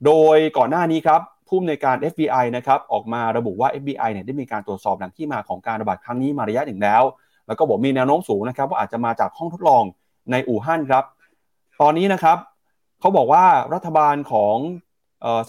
[0.07, 7.03] โดยก่อนหน้านี้ครับผู้อำนวยการ FBI นะครับออกมาระบุว่า FBI เนี่ยได้มีการตรวจสอบแหล่งที่มาของการระบาดครั้งนี้มาระยะหนึ่งแล้ว
[7.47, 9.85] แล้วก็บอกมีแนวโน้มสูงนะครับว่าอาจจะมาจากห้องทดลอง
[10.31, 11.05] ในอู่ฮั่นครับ
[11.81, 12.39] ตอนนี้นะครับ
[13.01, 14.57] เขาบอกว่ารัฐบาลของ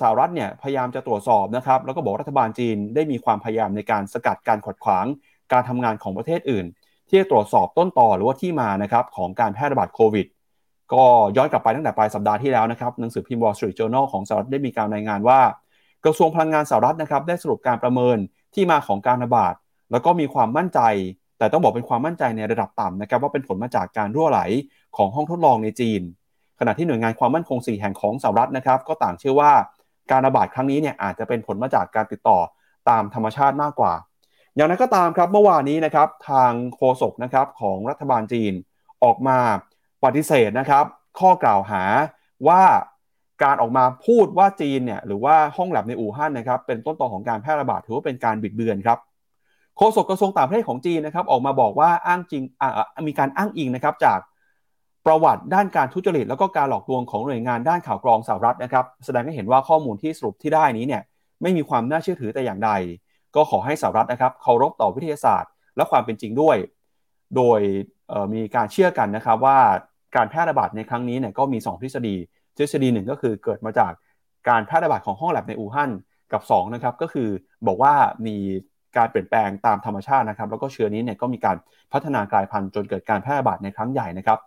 [0.02, 5.06] สหรัฐเนี่ยพยายามจะตรวจสอบนะครับแล้วก็บอกรัฐบาลจีนได้มีความพยายามในการสกัดการขัดขวาง
[5.52, 6.66] การทำงานของประเทศอื่น
[7.08, 10.28] ที่จะตรวจสอบต้นต่อหรือว่าที่มานะครับของการแพร่ระบาดโควิด
[10.94, 11.04] ก็
[11.38, 15.40] ย้อนกลับไปตั้งแต่ปลายสัปดาห์ที่แล้วนะครับหนังสือพิมพ์ Wall Street Journal ของสหรัฐได้มีการรายงานว่า
[16.06, 18.18] กระทรวงพลังงานสหรัฐนะครับได้สรุปการประเมิน
[18.56, 19.54] ที่มาของการระบาด
[19.92, 20.80] แล้วก็มีความมั่นใจ
[21.38, 24.42] แต่ต้องบอกเป็นความมั่นใจในระดับต่ำนะครับว่าเป็นผลมาจากการรั่วไหล
[24.98, 26.02] ของห้องทดลองในจีน
[26.60, 29.52] ขณะที่หน่วยงานความมั่นคง 4 แห่งของสหรัฐนะครับ ก็ต่างเชื่อว่า
[30.12, 32.40] การระบาดครั้งนี้เนี่ยอาจจะเป็นผลมาจากการติดต่อ
[32.90, 33.94] ตามธรรมชาติมากกว่า
[34.56, 38.54] อย่างนั้นก็ตามครับเมื่อวานนี้นะครับทางโฆษกนะครับของรัฐบาลจีน
[39.04, 39.38] ออกมา
[40.04, 40.86] ปฏิเสธนะครับ
[41.20, 41.84] ข้อกล่าวหา
[42.48, 42.64] ว่า
[43.44, 49.00] การออกมาพูดว่าจีนเนี่ยหรือว่าห้องแลบในอู่ฮั่นนะครับเป็นต้นตอของการแพร่ระบาดถือว่าเป็นการบิดเบือนครับ
[49.78, 52.44] โฆษกกระทรวงต่างประเทศของจีนนะครับออกมาบอกว่าอ้างจริง
[53.08, 54.20] มีการอ้างอิงนะครับจาก
[55.06, 61.02] ประวัติด้านการทุจริต แล้วก็การหลอกลวงของหน่วยงานด้านข่าวกรองสหรัฐนะครับแสดงให้เห็นว่าข้อมูลที่สรุปที่ได้นี้เนี่ย
[61.42, 62.72] ไม่มีความน่าเชื่อถือแต่อย่างใด
[63.36, 66.58] ก็ขอให้สหรัฐนะครับเคารพต่อวิทยาศาสตร์ และความเป็นจริงด้วย
[67.36, 67.60] โดย
[68.34, 69.60] มีการเชื่อกันนะครับว่า
[70.16, 72.16] การแพร่ระบาดในครั้งนี้เนี่ยก็มี 2 ทฤษฎี
[72.58, 73.92] ทฤษฎีหนึ่งก็คือเกิดมาจาก
[74.50, 75.92] การแพร่ระบาดของห้องแลบในอู่ฮั่น
[76.34, 77.30] กับ2นะครับก็คือ
[77.68, 77.94] บอกว่า
[78.28, 78.38] มี
[78.98, 81.58] การเปลี่ยนแปลงตามธรรมชาตินะครับ แล้วก็เชื้อนี้เนี่ยก็มีการ
[81.94, 84.40] พัฒนากลายพันธุ์จนเกิดการแพร่ระบาดในครั้งใหญ่นะครับ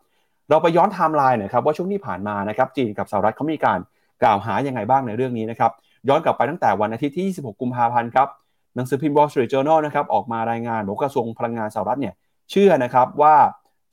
[0.51, 3.79] เราไปย้อนไทม์ไลน์หนะครับว่าช่วงที่ผ่านมานะครับจีนกับสหรัฐเขามีการ
[4.23, 5.73] กล่าวหายังไงบ้างในเรื่องนี้นะครับ
[6.09, 8.29] ย้อนกลับไปตั้งแต่วันอาทิตย์ที่ 26 กุมภาพันธ์ครับ
[8.75, 12.15] หนังสือพิมพ์ Wall Street Journal นะครับออกมารายงานบอกกระทรวงพลังงานสหรัฐเนี่ย
[12.51, 13.35] เชื่อนะครับว่า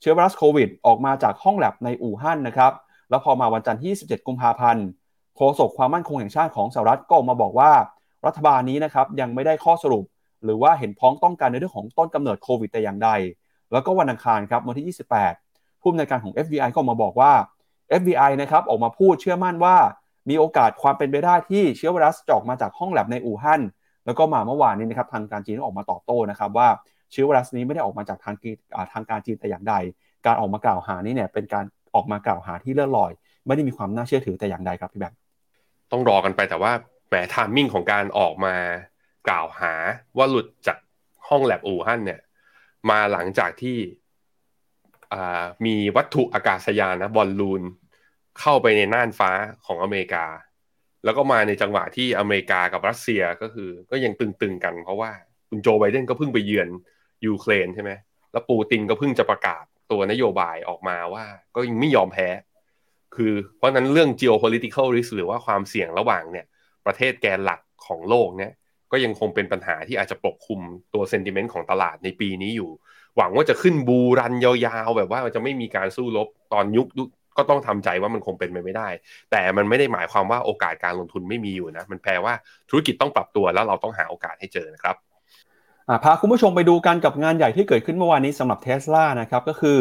[0.00, 2.72] เชื้อไวรัสโควิดออกมาจากห้องแลบในอู่ฮั่นนะครับ
[3.10, 4.84] แล้วพอมาวันจันทร์ที่ 27 กุมภาพันธ์
[5.36, 7.72] โฆษกความมั่นคงแห่งชาติของสหรัฐก็ออกมาบอกว่า
[8.26, 10.04] รัฐบาลนี้นะครับยังไม่ได้ข้อสรุป
[10.44, 13.10] หรือว่าเห็นพ้องต้องการในเรื่องของต้นกำเนิดโควิดแต่อย่างใด
[13.72, 15.45] แล้วก็วันอังคารครับวันที่ 28
[15.86, 17.32] ผู้อำนวยการของ FBI ก็ออกมาบอกว่า
[18.00, 19.76] FBI นะครับออกมาพูดเชื่อมั่นว่า
[20.28, 23.62] มีโอกาสความเป็นไปได้ที่เชื้อไวรัสจออกมาจากห้องแลบในอู่ฮั่น
[24.06, 26.68] แล้วก็มาเมื่อวานนี้นะครับทางการจีนออกมาตอบโต้นะครับว่า
[27.12, 28.34] เชื้อไวรัสนี้ไม่ได้ออกมาจากทาง
[28.92, 29.74] ทางการจีนแต่อย่างใด
[30.26, 31.64] การออกมากล่าวหานี้เนี่ยเป็นการ
[31.94, 33.12] ออกมากล่าวหาที่เลื่อนลอย
[33.46, 35.18] ไม่ได้มีความน่าเชื่อถือแต่อย่างใดครับพี่แบงค์
[35.92, 36.72] ต้องรอกันไปแต่ว่า
[37.08, 38.54] แหม timing ของการออกมา
[39.28, 39.72] กล่าวหา
[40.16, 40.78] ว่าหลุดจาก
[41.28, 42.20] ห้องแลบอู่ฮั่นเนี่ย
[42.90, 43.76] มาหลังจากที่
[45.66, 47.62] มีวัตถุอากาศยานนะบอลลูน
[48.40, 49.30] เข้าไปในน่านฟ้า
[49.66, 50.26] ของอเมริกา
[51.04, 55.10] แล้วก็มาในจังหวะที่อเมริกากับรัสเซียก็คือ ก็ยังตึงๆกัน เพราะว่า
[55.48, 56.68] คุณโจไบเดนก็เพิ่งไปเยือน
[57.26, 57.90] ยูเครนใช่ไหม
[58.32, 62.28] แล้วปูตินก็เพิ่งจะประกาศตัวนโยบายออกมาว่า ก็ยังไม่ยอมแพ้
[63.16, 66.46] คือเพราะนั้นเรื่อง geopolitical risk หรือว่าความเสี่ยงระหว่างเนี่ย
[66.86, 68.52] ประเทศแกนหลักของโลกเนี่ย
[68.92, 70.60] ก็ยังคงเป็นปัญหาที่อาจจะปกคลุม
[70.94, 72.70] ตัวเซนติเมนต์ของตลาดในปีนี้อยู่
[73.16, 76.86] หวังว่าจะขึ้นบูรันยาวๆ แบบว่าจะไม่มีการสู้รบตอนยุค
[77.36, 78.88] ก็ต้องทำใจว่ามันคงเป็นไปไม่ได้
[79.30, 82.34] แต่มันไม่ได้หมายความว่าโอกาสการลงทุนไม่มีอยู่นะ มันแปลว่า
[82.70, 84.96] ธุรกิจต้องปรับตัวแล้วเราต้องหาโอกาสให้เจอนะครับ
[86.04, 89.78] พาคุณผู้ชมไปดูกันกับงานใหญ่ที่เกิดขึ้นเมื่อวานนี้สำหรับ Tesla นะครับก็คือ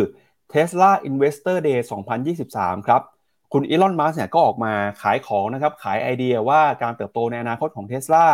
[0.53, 1.79] Tesla Investor Day
[2.33, 3.01] 2023 ครับ
[3.53, 8.25] คุณอีลอน มัสก์เนี่ยก็ออกมาขายของนะครับ ขายไอเดียว่าการเติบโตในอนาคตของ Tesla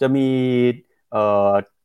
[0.00, 0.28] จะมี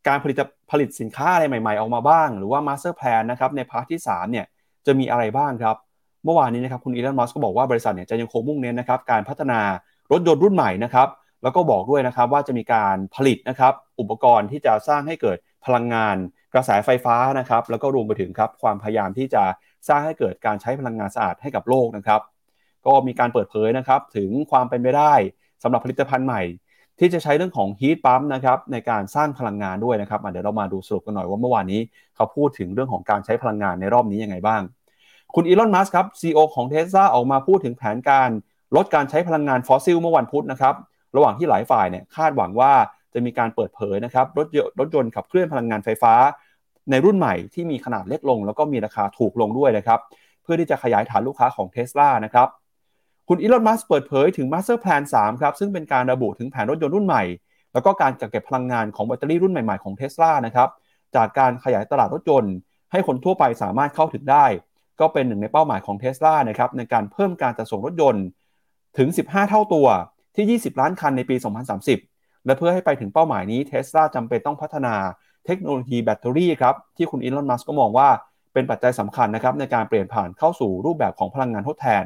[0.08, 0.42] การผลิต
[0.72, 4.46] ผลิตสินค้าอะไรใหม่ๆ ออกมาบ้าง หรือว่า Master Plan นะครับใน part ที่3เนี่ย
[4.86, 5.76] จะมีอะไรบ้างครับ
[6.24, 9.60] เมื่อวานนี้นะครับคุณอีลอนมัสก์ก็บอกว่าบริษัทเนี่ยจะยังคงมุ่งเน้นนะครับการพัฒนา
[10.12, 11.08] รถยนต์รุ่นใหม่นะครับ
[11.44, 16.16] แล้วก็บอกด้วยนะครับว่าจะมีการผลิตนะครับอุปกรณ์ที่จะสร้างให้เกิดพลังงาน
[16.54, 19.44] กระแสไฟฟ้านะครับแล้วก็รวมไปถึงครับความพยายามที่จะ
[19.88, 22.22] สร้างให้เกิดการใช้พลังงานสะอาดให้กับโลกนะครับ
[22.86, 25.14] ก็มีการเปิดเผยนะครับถึงความเป็นไปได้
[25.64, 26.42] สำหรับผลิตภัณฑ์ใหม่
[27.00, 31.82] ที่จะใช้เรื่องของฮีทปั๊มนะครับในการสร้างพลังงานด้วยนะครับเดี๋ยวเรามาดูสรุปกันหน่อยว่าเมื่อวานนี้
[32.16, 34.62] เขาพูดถึงเรื่องของการใช้พลังงานในรอบนี้ยังไงบ้าง
[35.36, 38.30] คุณอีลอนมัสก์ครับ CEO ของเทสลาออกมาพูดถึงแผนการ
[38.76, 40.76] ลดการใช้พลังงานฟอสซิลเมื่อวันพุธนะครับ
[41.16, 42.72] ระหว่างที่หลายฝ่ายเนี่ยคาดหวังว่า
[43.14, 46.14] จะมีการเปิดเผยนะครับรถยรถยนต์ขับเคลื่อนพลังงานไฟฟ้า
[46.92, 50.00] ในรุ่นใหม่ที่มีขนาดเล็กลง แล้วก็มีราคาถูกลงด้วยนะครับ
[50.44, 52.48] เพื่อที่จะขยายฐานลูกค้าของเท s l a นะครับ
[53.32, 57.24] คุณอีลอนมัสก์เปิดเผยถึง Master Plan 3 ครับ ซึ่งเป็นการระบุถึงแผนรถยนต์รุ่นใหม่
[57.74, 60.70] แล้วก็การจัดเก็บพลังงานของแบตเตอรี่รุ่นใหม่ ๆ ของเท s l a นะครับ
[61.16, 62.54] จากการขยายตลาดรถยนต์
[62.92, 64.46] ให้คนทั่วไปสามารถเข้าถึงได้
[65.00, 68.24] ก็เป็นหนึ่งในเป้าหมายของเท s l a นะครับในการเพิ่มการจัดส่งรถยนต์
[68.98, 69.88] ถึง 15 เท่าตัว
[70.36, 71.36] ที่ 20 ล้านคันในปี
[71.92, 74.96] 2030 และเพื่อให้ไปถึงเป้าหมายนี้เทสลาจำเป็นต้องพัฒนา
[75.46, 78.10] เทคโนโลยีแบตเตอรี่ครับที่คุณอีลอนมัสก์ก็มองว่า
[78.54, 82.06] เป็นปัจจัยสำคัญนะครับในการเปลี่ยนผ่านเข้าสู่รูปแบบของพลังงานทดแทน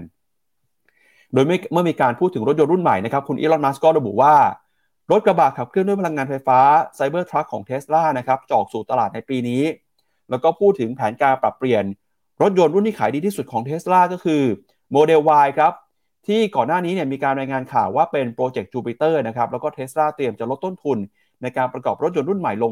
[1.33, 4.35] โดยเมื่อมีการพูดถึงรถยนต์รุ่นใหม่นะครับ คุณอีลอน มัสก์ก็ระบุว่า
[5.11, 6.59] รถกระบะขับเคลื่อนด้วยพลังงานไฟฟ้า
[6.95, 9.63] Cybertruck ของเทสลานะครับจะออกสู่ตลาดในปีนี้
[10.29, 11.83] แล้วก็พูดถึงแผนการปรับเปลี่ยน
[12.41, 14.41] รถยนต์รุ่นที่ขายดีที่สุดของเทสลาก็คือ
[14.91, 15.73] โมเดล Y ครับ
[16.27, 20.97] ที่ก่อนหน้านี้เนี่ยมีการรายงานข่าวว่าเป็น Project Jupiter นะครับแล้วก็เทสลาเตรียมจะลดต้นทุน
[21.41, 22.71] ในการประกอบรถยนต์รุ่นใหม่ลง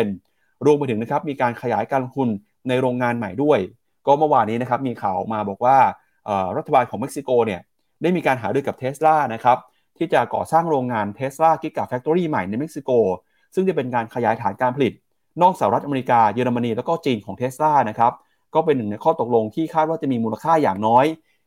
[0.00, 2.28] 50%รวมไปถึงนะครับมีการขยายการลงทุน
[2.68, 3.58] ในโรงงานใหม่ด้วย
[4.06, 5.76] ก็เมื่อวานนี้นะครับมีข่าวมาบอกว่า
[6.56, 7.60] รัฐบาลของเม็กซิโกเนี่ย
[8.02, 9.58] ได้มีการหารือกับเทสลานะครับ
[9.96, 12.90] ที่จะก่อสร้างโรงงานเทสลา Gigafactory ใหม่ในเม็กซิโก
[13.54, 14.92] ซึ่งจะเป็นการขยายฐานการผลิต
[15.42, 18.12] นอกสหรัฐอเมริกาเยอรมนีแล้วก็จีนของเทสลานะครับ
[18.54, 21.06] ก็เป็นหนึ่งในข้อตกลงที่คาดว่าจะมีมูลค่าอย่างน้อย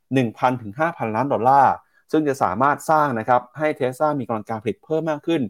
[0.09, 1.73] 1,000ถึง5,000 ล้านดอลลาร์
[2.11, 5.41] ซึ่งจะสามารถสร้างนะครับให้เทสลามีกำลังการผลิตเพิ่มมากขึ้น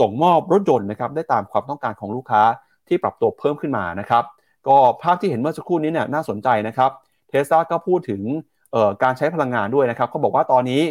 [0.00, 2.42] ส่งมอบรถยนต์นะครับได้ตามความต้องการของลูกค้า
[2.88, 4.24] ที่ปรับตัวเพิ่มขึ้นมานะครับ
[4.68, 6.90] ก็ภาพที่เห็นเมื่อสักครู่นี้เนี่ยน่าสนใจนะครับ
[7.28, 8.22] เทสซาก็พูดถึง
[9.02, 10.82] การใช้พลังงานด้วยนะครับเขาบอกว่าตอนนี้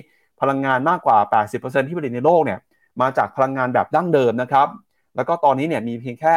[0.42, 1.18] พลังงานมากกว่า
[1.52, 2.60] 80%ที่ผลิตในโลกเนี่ย
[3.02, 4.68] มาจากพลังงานแบบดั้งเดิมนะครับ
[5.16, 6.36] แล้วก็ตอนนี้เนี่ยมีเพียงแค่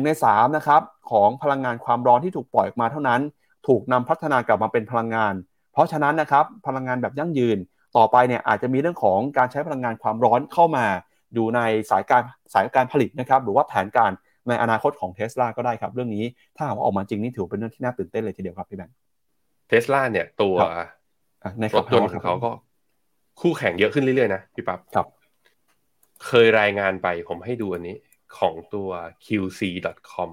[0.00, 3.20] 1 ใน3นะครับของพลังงานความร้อนที่ถูกปล่อยออกมาเท่านั้น
[3.68, 5.34] ถูกนำพัฒนากลับมาเป็นพลังงาน
[5.72, 7.58] เพราะฉะนั้นนะครับพลังงานแบบยั่งยืน
[7.96, 10.86] ต่อไปเนี่ยอาจจะมีเรื่องของการใช้พลังงานความร้อนเข้ามา
[11.34, 12.22] อยู่ในสายการ
[12.54, 14.10] สายการผลิตนะครับหรือว่าแผนการ
[14.48, 16.24] ในอนาคตของเทสลาก็ได้ครับ เรื่องนี้
[16.56, 18.94] ถ้าหากว่าออกมาจริงนี่ถือเป็นเรื่องที่น่าตื่นเต้นเลยทีเดียวครับพี่แบงค์
[19.68, 20.54] เทสลาเนี่ยตัว
[21.76, 22.50] รถยนต์ของเขาก็
[23.40, 25.06] คู่แข่งเยอะขึ้นเรื่อยๆนะพี่ปั๊บครับ
[26.26, 27.96] เคยรายงานไปผมให้ดูอันนี้
[28.38, 28.90] ของตัว
[29.26, 30.30] qc.com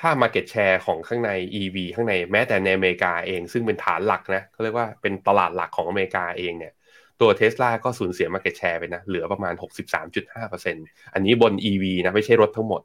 [0.00, 1.30] ถ้า Market Share ของข้างใน
[1.60, 6.72] EV ข้างในแม้แต่ในอเมริกาเอง ซึ่งเป็นฐานหลักนะเขาเรียกว่าเป็นตลาดหลักของอเมริกาเองเนี่ย
[7.20, 9.54] ตัวเท s l a ก็สูญเสีย Market Share ไปนะ เหลือประมาณ
[10.14, 12.82] 63.5%อันนี้บน EV นะ ไม่ใช่รถทั้งหมด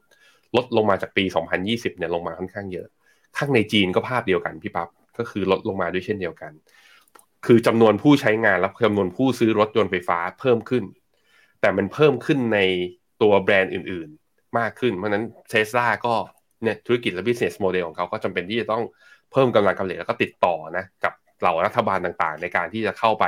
[0.56, 1.24] ลดลงมาจากปี
[1.60, 2.86] 2020 เนี่ยลงมาค่อนข้างเยอะ
[3.38, 4.88] ข้างในจีนก็ภาพเดียวกันพี่ปับ๊บ
[5.18, 6.52] ก็คือลดลงมาด้วยเช่นเดียวกัน
[7.46, 10.84] คือจำนวนผู้ใช้งานและจำนวนผู้ซื้อรถยนต์ไฟฟ้าเพิ่มขึ้น
[11.60, 12.60] แต่มันเพิ่มขึ้นใน
[13.22, 16.14] ตัวแบรนด์อื่นๆ มากขึ้น เพราะนั้นเทสลาก็
[16.62, 18.82] เนี่ยธุรกิจและ business model ของเขาก็จำเป็นที่จะต้อง
[19.32, 23.24] เพิ่มกำลังการผลิตแล้วก็ติดต่อนะกับเหล่ารัฐบาลต่างๆ ในการที่จะเข้าไป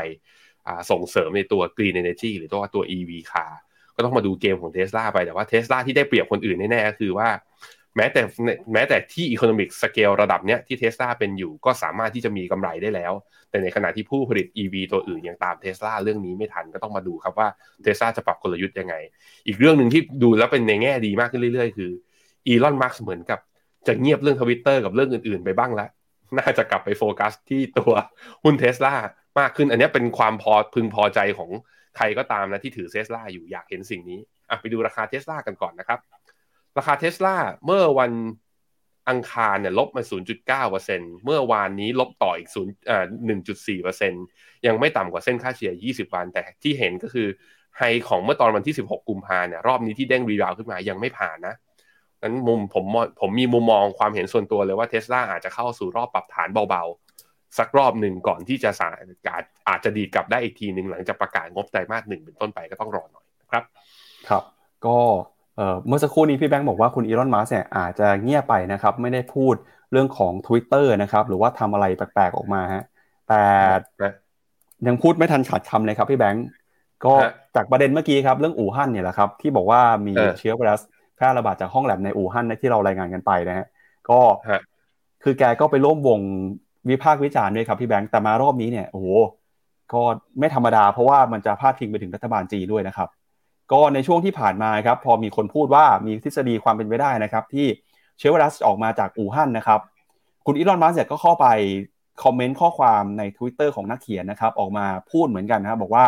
[0.90, 3.52] ส่งเสริมในตัว green energy หรือตัวตัว EV car
[3.96, 7.28] ก็ต้องมาดูเกมของเทสลาไปแต่ว่าเทสลาที่ได้เปรียบคนอื่นแน่ๆก็คือว่า
[7.96, 8.22] แม้แต่
[8.72, 13.12] แม้แต่ที่ economic scale ระดับเนี้ยที่เทสลาเป็นอยู่ก็สามารถที่จะมีกำไรได้แล้ว
[13.50, 17.48] แต่ในขณะที่ผู้ผลิต EV ตัวอื่นยังตามเทสลาเรื่องนี้ไม่ทันก็ต้องมาดูครับว่า
[17.82, 18.94] เทสลาจะปรับกลยุทธ์ยังไง
[19.46, 21.90] อีกเรื่องหนึ่งที่ดูแล้วเป็นในแง่ดีมากขึ้นเรื่อยๆ คือ
[22.46, 23.40] อีลอนมัสก์เหมือนกับ
[23.86, 25.88] จะเงียบเรื่องทวิตเตอร์กับเรื่องอื่นๆ ไปบ้างแล้ว
[26.38, 27.92] น่าจะกลับไปโฟกัสที่ตัว
[28.44, 28.94] หุ้นเทสลา
[29.38, 31.50] มากขึ้น อันนี้เป็นความพอพึงพอใจของ
[31.96, 35.98] ใครก็ตามนะที่ถือเทสลาอยู่อยากเห็นสิ่งนี้อะไปดูราคาเทสลากันก่อนนะครับ
[36.76, 38.12] ราคาเทสลาเมื่อวัน
[39.08, 40.02] อังคารเนี่ยลบมา
[40.62, 43.04] 0.9%เมื่อวานนี้ลบต่ออีก0อ่า
[44.04, 47.28] 1.4%ยังไม่ต่ำกว่าเส้นค่าเฉลี่ย 20 วัน แต่ที่เห็นก็คือ
[47.78, 51.54] high ของเมื่อตอนวันที่ 16 กุมภาเนี่ยรอบนี้ที่เด้ง rebound ขึ้นมายังไม่ผ่านนะ
[52.22, 52.84] นั้นมุมผม
[53.20, 58.88] ผมมีมุมมองความเห็นส่วนตัวเลยว่าเทสลาอาจจะเข้าสู่รอบปรับฐานเบาๆ สักรอบหนึ่งก่อนที่จะสา
[59.28, 63.64] อาจอาจจะดีดกลับได้อีกทีหนึ่งหลังจากประกาศงบไตรมาสหนึ่งเป็นต้นไปก็ต้องรอหน่อยครับ
[64.28, 64.42] ครับ
[64.86, 64.98] ก็
[65.86, 69.54] เมื่อสักครู่นี้พี่แบงค์บอกว่าคุณอีลอนมัสเนี่ยอาจจะเงียบไปนะครับ ไม่ได้พูด
[69.92, 72.84] เรื่องของ Twitter นะครับ หรือว่าทำอะไรแปลกๆออกมาฮะ
[73.28, 73.42] แต่
[74.86, 76.46] ยังพูดไม่ทันขาดคำเลยครับพี่แบงค์
[77.04, 77.14] ก็
[77.56, 80.80] จากประเด็นเมื่อกี้ครับเรื่องอู่ฮั่นเนี่ยแหละครับ ที่บอกว่ามีเชื้อไวรัส
[81.16, 83.66] แพร่ระบาดจากห้องแลบในอู่ฮั่นที่เรารายงานกันไปนะฮะ
[84.10, 84.20] ก็
[85.22, 86.20] คือแกก็ไปร่วมวง
[86.90, 89.06] วิพากษ์วิจารณ์ด้วยครับพี่แบงค์แต่มารอบนี้เนี่ยโอ้โห
[89.92, 90.02] ก็
[90.38, 93.08] ไม่ธรรมดาเพราะว่ามันจะพาดพิงไปถึงรัฐบาลจีนด้วยนะครับ
[93.72, 97.66] ก็ในช่วงที่ผ่านมาครับพอมีคนพูดว่ามีทฤษฎีความเป็นไปได้นะครับ ที่
[98.18, 99.80] เชื้อไวรัสออกมาจากอู่ฮั่นนะครับ
[100.46, 101.46] คุณอีลอนมัสก์ก็เข้าไป
[102.22, 106.06] คอมเมนต์ข้อความใน Twitter ของนักเขียนนะครับ ออกมาพูดเหมือนกันนะครับบอกว่า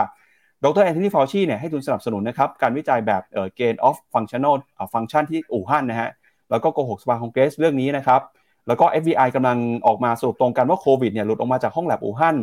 [0.65, 4.55] ดรแอนโทนีฟาวชีเนี่ยให้ทุนสนับสนุนนะครับการวิจัยแบบเอ่อ gain of functional
[4.93, 6.11] function ที่อู่ฮั่นนะฮะ
[6.51, 8.21] แล้วก็โกหกสภาคองเกรสเรื่องนี้นะครับ
[8.67, 12.37] แล้วก็ FBI กำลังออกมาสรุปตรงกันว่าโควิดเนี่ยหลุดออกมาจากห้องแลบอู่ฮั่น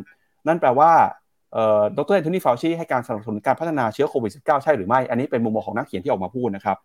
[0.48, 0.92] นั่นแปลว่า
[1.98, 6.78] ดรแอนโทนีฟาวชีให้การสนับสนุนการพัฒนาเชื้อโควิด -19 ใช่หรือไม่ อันนี้เป็นมุมมองของนักเขียนที่ออกมาพูดนะครับ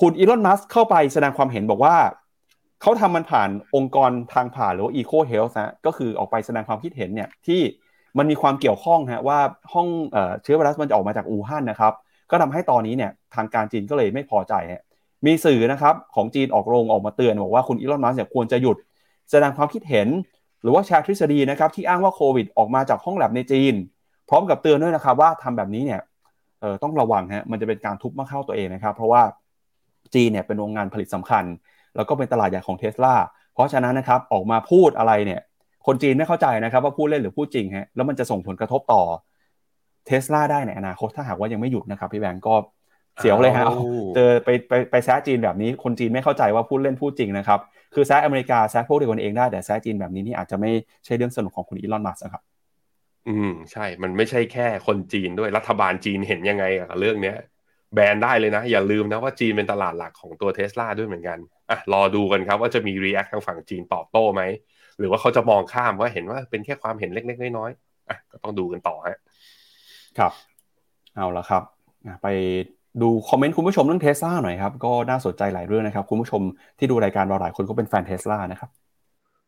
[0.00, 1.96] คุณอีลอน มัสเข้าไปแสดงความเห็นบอกว่า
[2.82, 7.60] เขาทำมันผ่านองค์กรทางผ่านหรือว่า Eco Health นะ ก็คือออกไปแสดงความคิดเห็นเนี่ยที่
[8.18, 9.38] มันมีความเกี่ยวข้องฮะว่า
[9.72, 9.88] ห้อง
[10.42, 11.92] เชื้อไวรัสมันจะออกมาจากอู่ฮั่นนะครับ
[12.30, 14.54] ก็ทำให้ตอนนี้เนี่ยทางการจีนก็เลยไม่พอใจ
[15.26, 18.76] มีสื่อนะครับของจีนออกโรงออกมาเตือนบอกว่าคุณอีลอน มัสเนี่ยควรจะหยุด
[19.30, 20.08] แสดงความคิดเห็น
[20.62, 23.74] หรือว่าแชร์ทฤษฎีนะครับที่อ้างว่าโควิดออกมาจากห้องแลบในจีน
[24.28, 26.00] พร้อมกับเตือนด้วยนะครับว่าทำแบบนี้เนี่ย
[26.60, 29.22] เออต้องระวังฮะมันจะเป็นการทุบมะเข้าตัวเองนะครับ เพราะว่า
[30.14, 31.44] จีนเนี่ยเป็นโรงงานผลิตสำคัญ
[31.96, 33.14] แล้วก็เป็นตลาดใหญ่ของเทสลา
[33.54, 35.40] เพราะฉะนั้นนะครับออกมาพูดอะไรเนี่ย
[35.86, 39.02] คนจีนไม่เข้าใจนะครับว่าพูดเล่นหรือพูดจริงฮะแล้วมันจะส่งผลกระทบต่อ
[40.06, 42.54] เทสลาได้ในอนาคตถ้าหากว่ายังไม่หยุดนะครับพี่แบงก์ก็
[43.20, 43.66] เสียวเลยฮะ
[44.14, 47.60] เจอไปไปไปแซะจีนแบบนี้คนจีนไม่เข้าใจว่าพูดเล่นพูดจริงนะครับ
[47.94, 50.70] คือแซะอเมริกาแซะพวกเดียวกันเองได้แต่แซะจีนแบบนี้นี่อาจจะไม่
[51.04, 52.42] ใช่เรื่องสนุกของคุณอีลอนมัสก์นะครับ
[53.28, 57.36] อืมใช่ มันไม่ใช่แค่คนจีนด้วยรัฐบาลจีนเห็นยังไงกับเรื่องเนี้ย
[57.94, 61.38] แบนได้เลยนะ อย่าลืมนะว่าจีนเป็นตลาดหลักของตัวเทสลาด้วยเหมือนกัน
[61.70, 64.42] อะรอดูกันครับว่าจะมี react ทางฝั่งจีนตอบโต้ไหม
[64.98, 69.18] หรือว่าเขาจะมองข้ามว่าเห็นว่าเป็นแค่ความเห็นเล็กๆน้อยๆอะก็ต้องดูกันต่อฮะ
[70.18, 70.32] ครับ
[71.16, 71.62] เอาละครับ
[72.22, 72.26] ไป
[73.00, 76.42] ดูคอมเมนต์คุณผู้ชมเรื่องเทสลาหน่อยครับก็น่าสนใจหลายเรื่องนะครับ คุณผู้ชม
[76.78, 78.70] ที่ดูรายการเราหลายคนก็เป็นแฟนเทสลานะครับ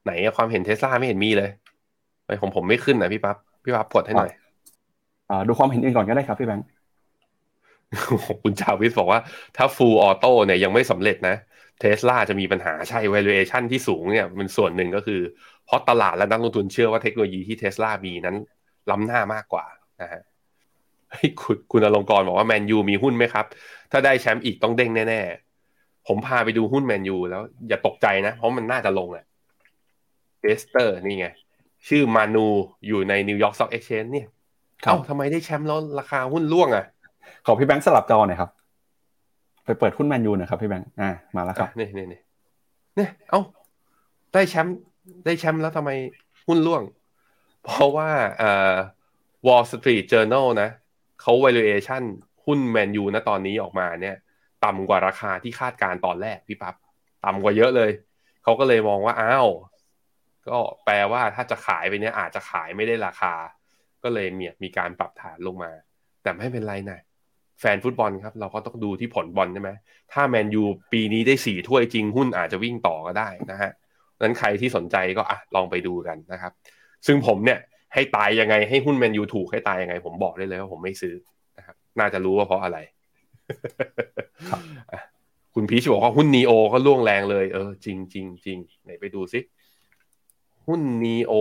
[0.05, 1.51] ไหนความเห็นเทสลาไม่เห็นมีเลย
[2.27, 4.31] ไปของผมไม่ขึ้นนะพี่ปั๊บพี่ปั๊บกดให้หน่อย
[5.31, 6.67] อ่าดูความเห็นอื่นก่อนก็ได้ครับพี่แบงค์
[8.43, 9.21] คุณชาวิสบอกว่า
[9.57, 11.37] ถ้า full auto เนี่ยยังไม่สำเร็จนะ
[11.81, 15.21] เทสลาจะมีปัญหาใช่ valuation ที่สูงเนี่ยมันส่วนหนึ่งก็คือ
[15.67, 18.37] เพราะตลาดและนักลงทุนเชื่อว่าเทคโนโลยีที่เทสลามีนั้น
[18.91, 19.65] ล้ำหน้ามากกว่า
[20.03, 20.23] นะฮะ
[21.43, 23.47] คุณคุณอลงกรบอกว่าแมนยูมีหุ้นไหมครับ
[23.91, 29.25] ถ้าได้แชมป์อีกต้องเด้งแน่ๆ ผมพาไปดูหุ้นแมนยูแล้วอย่าตกใจนะ เพราะมันน่าจะลงแหละแมน
[30.41, 31.27] เชสเตอร์นี่ไง
[31.89, 32.47] ชื่อ MANU
[32.87, 34.27] อยู่ใน New York Stock Exchange เนี่ย
[34.83, 36.85] เอ้าทำไมได้แชมป์แล้วราคาหุ้นร่วงอะ
[37.47, 38.51] ขอพี่แบงค์สลับจอหน่อยครับ
[39.65, 42.21] ไปเปิดหุ้นแมนยูหน่อยครับพี่แบงค์อ่ามาแล้วครับนี่นี่นี่
[42.97, 43.41] เนี่ยเอ้า
[44.33, 44.77] ได้แชมป์
[45.25, 45.91] ได้แชมป์แล้วทำไม
[46.47, 46.83] หุ้นร่วง
[47.65, 48.09] เพราะว่า
[48.39, 48.75] เอ่อ
[49.47, 50.69] Wall Street Journal นะ
[51.25, 52.05] เขา valuation
[52.47, 54.17] หุ้นแมนยูนะตอนนี้ออกมาเนี่ย
[54.65, 56.75] ต่ำกว่าราคาที่คาดการตอนแรกพี่ปับ๊บ
[57.25, 57.91] ต่ำกว่าเยอะเลย
[58.43, 59.49] เขาก็เลยมองว่าอ้าว
[60.49, 63.35] ก็แปลว่าถ้าจะขายไปเนี้ยอาจจะขายไม่ได้ราคา
[64.03, 65.73] ก็เลยมีมีการปรับฐานลงมา
[66.23, 67.01] แต่ไม่เป็นไรนะ
[67.61, 69.71] แฟนฟุตบอลครับ เราก็ต้องดูที่ผลบอลใช่ไหม
[70.13, 70.63] ถ้าแมนยู
[70.93, 73.71] ปีนี้ได้สี่ถ้วยจริงหุ้นอาจจะวิ่งต่อก็ได้นะฮะ
[74.21, 76.53] นั้นใครที่สนใจก็อะลองไปดูกันนะครับ
[77.07, 77.59] ซึ่งผมเนี่ย
[77.95, 81.15] ให้ตายยังไงให้หุ้นแมนยูถูกให้ตายยังไง ผมบอกได้เลยว่าผมไม่ซื้อ
[81.59, 82.79] นะครับน่าจะรู้ว่าเพราะอะไร
[85.55, 89.41] คุณพีชบอกว่าหุ้นนีโอก็ล่วงแรงเลย เออ จริงจริงจริงไหนไปดูซิ
[90.67, 91.33] หุ้นนีโอ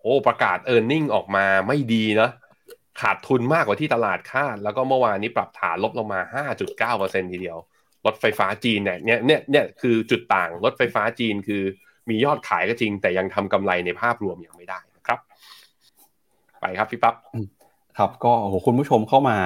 [0.00, 2.30] โอ้ประกาศเออร์เน็งออกมาไม่ดีนะ
[3.00, 6.20] ขาดทุนมากกว่าที่ตลาดคาด แล้วก็เมื่อวานนี้ปรับฐานลบลงมา
[6.62, 7.58] 5.9%ทีเดียว
[8.06, 11.62] รถไฟฟ้าจีนเนี่ยเนี่ยเนี่ยเนี่ยคือจุดต่าง รถไฟฟ้าจีนคือ
[12.08, 15.18] มียอดขายก็จริง แต่ยังทำกำไรในภาพรวมยังไม่ได้นะ ครับ
[16.60, 17.14] ไปครับพี่ปั๊บ
[17.98, 19.36] ครับ ก็โอ้โหคุณผู้ชมเข้ามา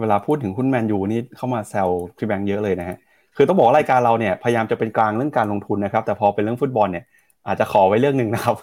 [0.00, 2.96] เวลาพูดถึงหุ้นแมนยูนี่เข้ามาแซวพี่แบงค์เยอะเลยนะฮะ
[3.36, 7.04] คือต้องบอกว่ารายการเราเนี่ยพยายามจะเป็นกลางเรื่องการลงทุนนะครับ แต่พอเป็นเรื่องฟุตบอลเนี่ย
[7.46, 8.56] อาจจะขอไว้เรื่องหนึ่งนะครับ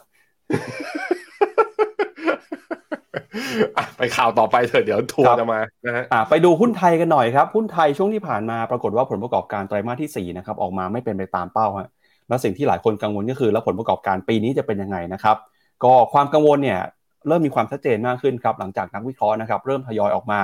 [3.78, 11.89] อะไปข่าวต่อไปเถอะเดี๋ยวทัวครัร์บจะมานะฮะอ่าไปดูหุ้นไทยกันหน่อยครับ หุ้นไทยช่วงที่ผ่านมาปรากฏว่าผลประกอบการไตรมาสที่4นะครับออกมาไม่เป็นไปตามเป้าฮะ
[12.28, 15.38] และสิ่งที่หลายคนกังวลก็คือ แล้วผลประกอบการปีนี้จะเป็นยังไงนะครับ
[15.84, 16.80] ก็ความกังวลเนี่ย
[17.28, 20.40] เริ่มมีความชัดเจนมากขึ้นครับหลังจากนักวิเคราะห์นะครับเริ่มทยอยออกมา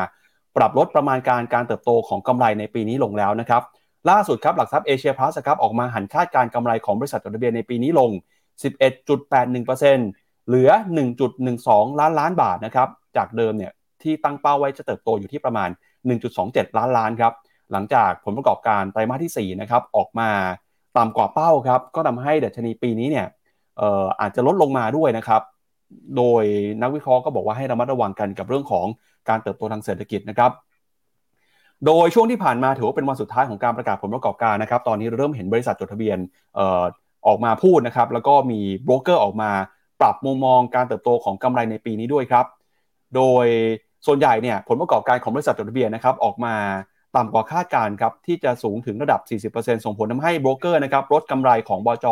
[0.58, 3.62] ปรับลดประมาณการการเติบโตของกำไรในปีนี้ลงแล้วนะครับ
[4.10, 8.10] ล่าสุดครับหลักทรัพย์เอเชียพลัสครับออกมาหันคาดการกำไรของบริษัทจดทะเบียนในปีนี้ลง
[8.64, 10.70] 11.81%เหลือ
[11.36, 13.72] 1.12 ล้านล้านบาทนะครับจากเดิมเนี่ย
[14.02, 15.70] ที่ตั้งเป้าไว้จะเติบโตอยู่ที่ประมาณ
[16.24, 17.34] 1.27 ล้านล้านครับ
[17.72, 20.30] หลังจากผลประกอบการไตรมาสที่4นะครับออกมา
[20.98, 23.28] ต่ำกว่าเป้าครับก็ทำให้ดัชนีปีนี้เนี่ย
[24.22, 25.42] อาจจะลดลงมาด้วยนะครับ
[26.18, 26.44] โดย
[26.82, 28.86] นักวิเคราะห์ก็บอกว่าให้ระมัดระวังกันกับเรื่องของ
[29.30, 30.52] การเติบโตทางเศรษฐกิจนะครับ
[31.86, 36.18] โดยช่วงที่ผ่านมาถือว่าเป็นวันสุดท้ายของการประกาศผลประกอบการนะครับ ตอนนี้เริ่มเห็นบริษัทจดทะเบียน
[37.28, 39.52] ออกมาพูดนะครับ แล้วก็มีโบรกเกอร์ออกมา
[40.02, 42.46] ปรับมุมมองการเติบโตของกำไรในปีนี้ด้วยครับ
[43.16, 43.46] โดย
[44.06, 46.56] ส่วนใหญ่เนี่ยผลประกอบการของบริษัทจดทะเบียนนะครับออกมา
[47.16, 52.06] ต่ำกว่าคาดการณ์ครับที่จะสูงถึงระดับ 40%ส่งผลทำให้โบรกเกอร์นะครับลดกำไรของบจ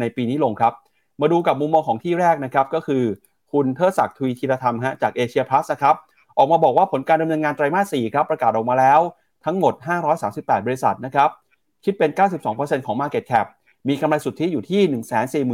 [0.00, 0.72] ในปีนี้ลงครับ
[1.20, 3.04] มาดูกับมุมมองของที่แรกนะครับก็คือ
[3.52, 5.96] คุณเทิดศักดิ์ทวีธีรธรรมฮะจากเอเชียพลัสครับ
[6.36, 9.00] ออกมาบอกว่าผลการดำเนินงานไตรมาส 4 ครับ ประกาศออกมาแล้ว
[9.44, 9.74] ทั้งหมด
[10.20, 11.30] 538 บริษัทนะครับ
[11.84, 12.10] คิดเป็น
[12.48, 13.46] 92%ของ Market Cap
[13.88, 14.80] มีกำไรสุทธิอยู่ที่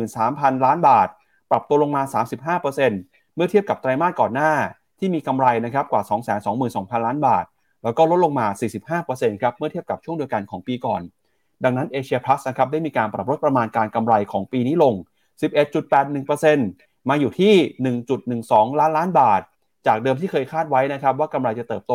[0.02, 1.08] 143,000 ล้านบาท
[1.50, 2.02] ปรับตัวลงมา
[2.58, 4.52] 35%เมื่อเทียบกับไตรมาสก่อนหน้า
[4.98, 6.02] ที่มีกำไรนะครับกว่า
[6.54, 7.44] 222,000 ล้านบาท
[7.84, 8.46] แล้วก็ลดลงมา
[8.98, 11.02] 45%ครับเมื่อเทียบกับช่วงเดียวกันของปีก่อน
[11.64, 14.94] ดังนั้น Asia Plus นะครับได้มีการปรับลดประมาณการกำไรของปีนี้ลง
[15.42, 17.54] 11.81%มาอยู่ที่
[18.16, 19.40] 1.12 ล้านล้านบาท
[19.86, 21.94] จากเดิมที่เคยคาดไว้นะครับว่ากำไรจะเติบโต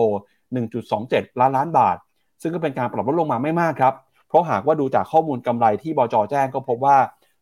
[0.69, 1.97] 1.27 ล้านล้านบาท
[2.41, 3.93] ซึ่งก็เป็นการปรับลดลงมาไม่มากครับ
[4.29, 6.97] เพราะหากว่าดูจากข้อมูลกำไรที่บจแจ้งก็พบว่า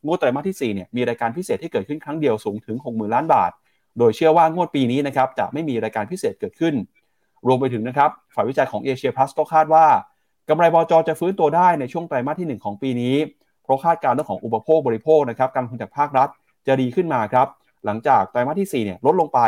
[0.05, 3.51] งวดไตรมาสที่4เนี่ยมีรายการพิเศษที่เกิดขึ้นครั้งเดียวสูงถึง 60,000 ล้านบาท
[3.97, 6.75] โดยเชื่อว่างวดปีนี้นะครับจะไม่มีรายการพิเศษเกิดขึ้น
[7.47, 9.85] รวมไปถึงนะครับฝ่ายวิจัยของเอเชียพลัสก็คาดว่า
[10.49, 13.15] กำไรบจจะฟื้นตัวได้ในช่วงไตรมาสที่ 1 ของปีนี้
[13.69, 16.27] ราะคาดการณ์เรื่องของอุปโภคบริโภคนะครับการลงทุนจากภาครัฐ
[16.67, 17.47] จะดีขึ้นมาครับ
[17.85, 19.39] หลังจากไตรมาสที่4เนี่ยลดลงไป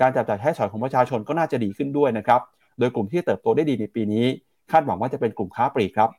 [0.00, 2.40] การจับจ่ายใช้สอยของประชาชนก็น่าจะดีขึ้นด้วยนะครับ
[2.78, 4.26] โดยกลุ่มที่เติบโตได้ดีในปีนี้
[4.70, 6.10] คาดหวังว่าจะเป็นกลุ่มค้าปลีกครับ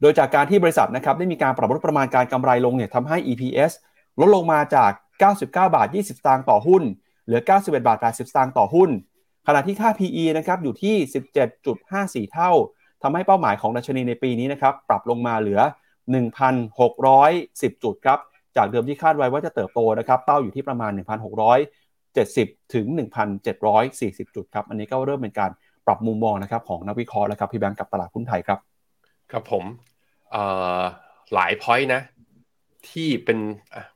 [0.00, 3.72] โดยจากการที่บริษัทนะครับได้มีการปรับลดประมาณการกำไรลงเนี่ยทำให้ EPS
[4.20, 4.92] ลดลงมาจาก
[5.22, 6.82] 99 บาท 20 สตางค์ต่อหุ้น
[7.24, 8.90] เหลือ 91 บาท 80 สตางค์ต่อหุ้น
[9.46, 10.94] ขณะที่ค่า PE นะครับอยู่ที่
[12.26, 12.50] 17.54 เท่า
[13.02, 15.60] ทำให้เป้าหมายของดัชนีในปีนี้นะครับปรับลงมาเหลือ
[16.12, 18.18] 1,610 จุดครับ
[18.56, 20.90] จากเดิมที่คาดไว้ว่าจะเติบโตนะครับ เป้าอยู่ที่ประมาณ
[21.62, 22.86] 1,670 ถึง
[23.56, 25.50] 1,740 จุดครับ อันนี้ก็เริ่มเป็นการ
[25.86, 28.58] ปรับมุมมองนะครับของนักวิเคราะห์แล้วครับพี่แบงค์กับตลาดหุ้นไทยครับ
[29.32, 29.64] ครับผม
[31.34, 32.00] หลายพอยต์นะ
[32.90, 33.38] ที่เป็น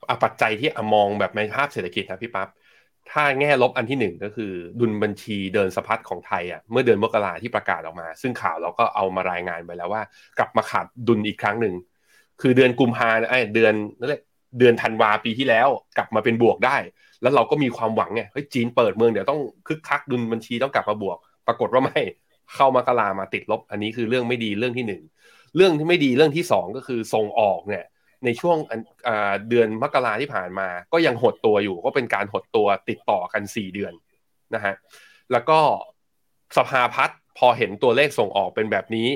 [0.09, 2.49] อะปัจจัยที่อมองแบบในภาพเศรษฐกิจนะพี่ปั๊บ
[3.11, 10.03] ถ้าแง่ลบอันที่หนึ่งก็คือ ดุลบัญชีเดินสะพัดของไทยอะเมื่อเดือนมกราที่ประกาศออกมา ซึ่งข่าวเราก็เอามารายงานไปแล้วว่า
[10.39, 11.75] กลับมาขาดดุลอีกครั้งหนึ่ง
[12.41, 14.22] คือเดือนกุมภาไอ้เดือนนั่นแหละ
[14.59, 15.68] เดือนธันวาปีที่แล้ว
[15.99, 16.76] กลับมาเป็นบวกได้
[17.22, 22.01] แล้วเราก็มีความหวังไงเฮ้ยจีนเปิดเมืองเดี๋ยวต้องคึกคักดุลบัญชีต้องกลับมาบวก ปรากฏว่าไม่
[22.55, 25.03] เข้ามากรามาติดลบ อันนี้คือเรื่องไม่ดีเรื่องที่หนึ่ง
[25.57, 27.84] เรื่องที่ไม่ดีเรื่องที่สองก็คือส่งออกเนี่ย
[28.24, 28.57] ในช่วง
[29.49, 33.93] เดือนมกราที่ผ่านมา ก็ยังหดตัวอยู่ก็เป็นการหดตัวติดต่อกัน 4 เดือน
[34.55, 34.74] นะฮะ
[35.32, 35.59] แล้วก็
[36.57, 39.09] สภาพัฒน์พอเห็นตัวเลขส่งออกเป็นแบบนี้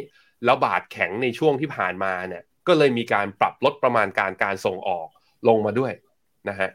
[0.44, 5.08] แล้วบาทแข็งในช่วงที่ผ่านมาเนี่ย ก็เลยมีการปรับลดประมาณการการส่งออก
[5.48, 5.92] ลงมาด้วย
[6.48, 6.70] นะฮะ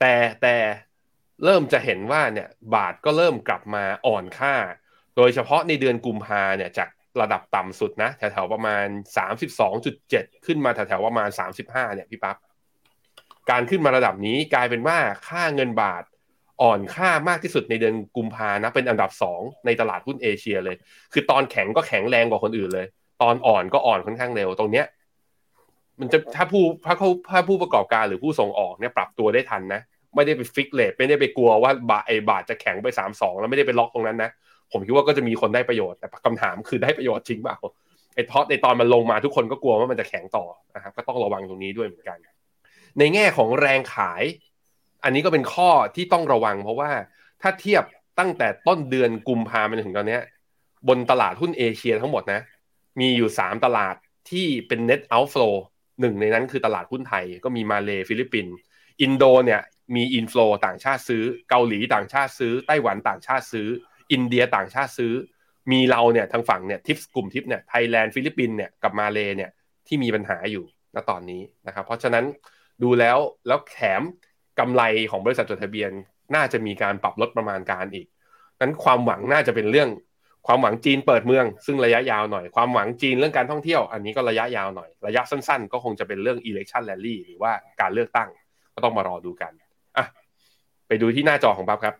[0.00, 0.56] แต่แต่
[1.44, 4.54] เริ่มจะเห็นว่าเนี่ยบาทก็เริ่มกลับมาอ่อนค่า
[5.16, 6.88] โดยเฉพาะในเดือนกุมภาเนี่ยจาก
[7.20, 8.86] ระดับต่ำสุดนะแถวๆประมาณ
[9.66, 11.28] 32.7 ขึ้นมาแถวๆประมาณ
[11.62, 12.36] 35เนี่ยพี่ปั๊บ
[13.50, 16.02] การขึ้นมาระดับนี้กลายเป็นว่าค่าเงินบาท
[16.62, 20.76] อ่อนค่ามากที่สุดในเดือนกุมภานะเป็นอันดับ 2 ในตลาดหุ้นเอเชียเลย
[21.12, 22.86] คือตอนแข็งก็แข็งแรงกว่าคนอื่นเลย
[23.22, 24.86] ตอนอ่อนก็อ่อนค่อนข้างเร็วตรงเนี้ย
[26.00, 29.80] มันจะถ้าผู้ถ้าเขาถ้าผู้ประกอบการหรือผู้ส่งออกเนี่ยปรับตัวได้ทันนะ
[30.14, 34.30] ไม่ได้ไปฟิกเลทไม่ได้ไปกลัวว่าบาทไอบาทจะแข็งไป3 2แล้วไม่ได้ไปล็อกตรงนั้นนะ
[34.72, 37.56] ผมคิดว่าก็จะมีคนได้ประโยชน์แต่คำถามคือได้ประโยชน์จริงเปล่า
[38.14, 40.44] ไอ้ท็อดในตอนมันลงมาทุกคนก็กลัวว่ามันจะแข็งต่อ
[40.74, 42.18] นะครับก็ต้องระวังตรงนี้ด้วยเหมือนกัน
[42.98, 44.22] ในแง่ของแรงขาย
[45.04, 46.90] อันนี้ก็เป็นข้อที่ต้องระวัง เพราะว่า
[47.42, 47.84] ถ้าเทียบ
[48.18, 50.18] ตั้งแต่ต้นเดือนกุมภาพันธ์ถึงตอนนี้
[50.88, 52.40] บนตลาดหุ้นเอเชียทั้งหมดนะ
[53.00, 53.96] มีอยู่ 3 ตลาด
[54.30, 55.54] ที่เป็น net outflow
[56.00, 58.54] หนึ่งในนั้นคือตลาดหุ้นไทยก็มีมาเลฟิลิปปินส์
[59.02, 59.60] อินโดเนี่ย
[59.96, 63.68] มี inflow ต่างชาติซื้อ เกาหลีต่างชาติซื้อ ไต้หวันต่างชาติซื้อ
[64.12, 65.12] อินเดียต่างชาติซื้อ
[65.72, 69.50] มีเราเนี่ยทางฝั่งเนี่ยทิปกลุ่มทิปเนี่ยไทยแลนด์ฟิลิปปินส์เนี่ยกับมาเลเนี่ย
[69.86, 70.64] ที่มีปัญหาอยู่
[70.94, 72.24] ณตอนนี้นะครับเพราะฉะนั้น
[72.82, 74.02] ดูแล้วแล้วแถม
[74.58, 75.90] กำไรของบริษัทจดทะเบียน
[76.34, 78.06] น่าจะมีการปรับลดประมาณการอีก
[78.60, 79.88] นั้นความหวังน่าจะเป็นเรื่อง
[80.46, 88.28] ความหวังจีนเปิดเมือง ซึ่งระยะยาวหน่อย ความหวังจีนเรื่องการท่องเที่ยว อันนี้ก็ระยะยาวหน่อย ระยะสั้นๆ ก็คงจะเป็นเรื่อง election rally หรือว่าการเลือกตั้ง
[88.74, 89.52] ก็ต้องมารอดูกัน
[89.96, 90.06] อะ
[90.88, 91.96] ไปดูที่หน้าจอของปั๊บครับ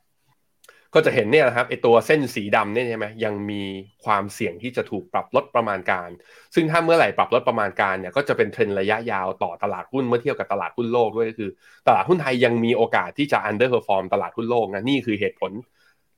[0.95, 3.63] ก็จะเห็นเนี่ยนะครับไอตัวเส้นสีดำเนี่ยใช่ไหมยังมี
[4.05, 6.09] ความเสี่ยงที่จะถูกปรับลดประมาณการ
[6.55, 11.51] ซึ่งถ้าเมื่อไหร่ปรับลดประมาณการเนี่ยก็จะเป็นเทรนระยะยาวต่อตลาดหุ้นเมื่อเทียบกับตลาดหุ้นโลกด้วยก็คือ
[11.87, 15.53] ตลาดหุ้นไทยยังมีโอกาสที่จะ underperform ตลาดหุ้นโลกนะนี่คือเหตุผล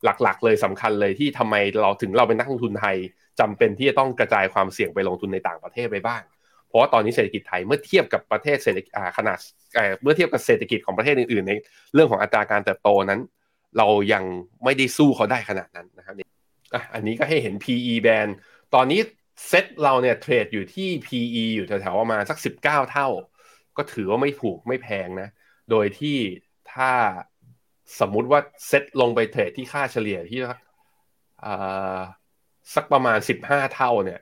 [0.04, 2.96] หลักๆ เลยสำคัญเลยที่ทำไมเราถึงเราเป็นนักลงทุนไทย
[3.40, 6.22] จำเป็นที่จะต้องกระจายความเสี่ยงไปลงทุนในต่างประเทศไปบ้าง
[6.68, 9.38] เพราะว่าตอนนี้เศรษฐกิจไทยเมื่อเทียบกับประเทศเศรษฐกิจขนาด
[10.02, 11.52] เมื่อเทียบกับเศรษฐกิจของประเทศอื่นๆ ใน
[11.94, 13.20] เรื่องของอัตราการเติบโตนั้น
[13.78, 14.24] เรายัง
[14.64, 16.14] ไม่ได้สู้เขาได้ขนาดนั้นนะครับ
[16.94, 18.28] อันนี้ก็ให้เห็น PE แบน
[18.74, 19.00] ตอนนี้
[19.48, 23.08] เซ็ตเราเนี่ยเทรดอยู่ที่ PE อยู่แถวๆประมาณสัก 19 เท่า
[23.76, 25.28] ก็ถือว่าไม่ถูกไม่แพงนะ
[25.70, 26.16] โดยที่
[26.72, 26.90] ถ้า
[28.00, 30.40] สมมุติว่าเซ็ตลงไปเทรดที่ค่าเฉลี่ยที่
[32.74, 34.20] สักประมาณ15เท่าเนี่ย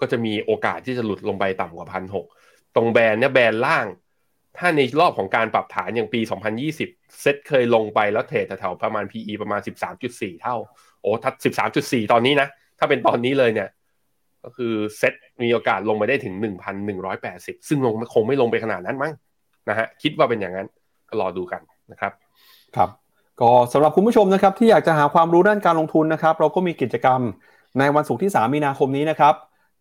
[0.00, 2.26] ก็จะมีโอกาสที่จะหลุดลงไปต่ำกว่าพันหก
[2.76, 3.86] ตรงแบรนเนี่ยแบรนล่าง
[4.58, 6.20] ถ้าในรอบของการปรับฐานอย่างปี
[6.70, 9.60] 2020 เซ็ตเคยลงไปแล้วเทรดแถวๆประมาณ PE ประมาณ
[10.00, 10.56] 13.4 เท่า
[11.00, 11.30] โอ้ถ้า
[11.72, 12.48] 13.4 ตอนนี้นะ
[12.78, 13.68] ถ้าเป็นตอนนี้เลยเนี่ย
[14.44, 16.34] ก็คือเซ็ตมีโอกาสลงไปได้ถึง
[17.02, 19.12] 1,180 ซึ่งลงคงไม่ลงไปขนาดนั้นมั้ง
[19.68, 20.68] นะฮะคิดว่าเป็นอย่างนั้น
[21.08, 22.12] ก็รอดูกันนะครับ
[22.76, 22.90] ครับ
[23.40, 27.20] ก็สำหรับคุณผู้ชมนะครับที่อยากจะหาความรู้ด้านการลงทุนนะครับ เราก็มีกิจกรรม
[27.78, 29.34] ในวันศุกร์ที่ 3 มีนาคมนี้นะครับ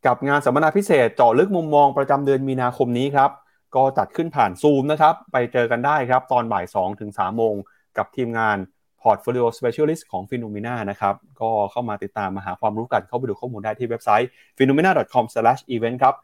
[0.05, 3.31] กับงานสัมมนาพิเศษเจาะลึกมุมมองประจำเดือนมีนาคมนี้ครับ
[3.75, 7.55] ก็จัดขึ้นผ่านซูมนะครับ ไปเจอกันได้ครับ ตอนบ่าย2ถึง3โมง
[7.97, 8.57] กับทีมงาน
[9.03, 14.59] Portfolio Specialist ของ p h e n o m e n a นะครับ ก็เข้ามาติดตามมาหาความรู้กันเข้าไปดูข้อมูลได้ที่เว็บไซต์ p
[14.59, 15.25] h e n o m e n a c o m
[15.73, 16.15] e v e n t ครับ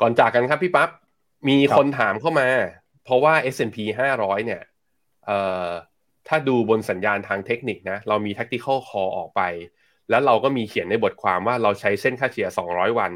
[0.00, 0.88] ก่อนจากกันครับพี่ปับ๊บ
[1.48, 2.48] มีคนถามเข้ามา
[3.04, 3.76] เพราะว่า S&P
[4.16, 4.62] 500 เนี่ย
[5.26, 5.68] เอ่อ
[6.30, 9.42] ถ้าดูบนสัญญาณทางเทคนิคนะ เรามี tactical call ออกไป
[10.10, 13.12] แล้วเราก็มีเขียนในบทความว่าเราใช้เส้นค่าเฉลี่ย 200 วัน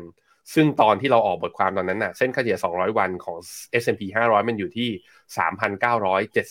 [0.54, 3.36] ซึ่งตอนที่เราออกบทความตอนนั้นนะ่ะ เส้นค่าเฉลี่ย 200 วันของ
[3.82, 4.88] S&P 500 มันอยู่ที่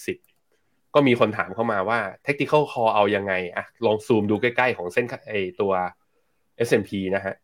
[0.05, 5.73] 3,970 ก็มีคนถามเข้ามาว่า tactical call เอายังไงอะลองซูมดูใกล้ๆของเส้นไอตัว
[6.67, 7.35] S&P นะฮะ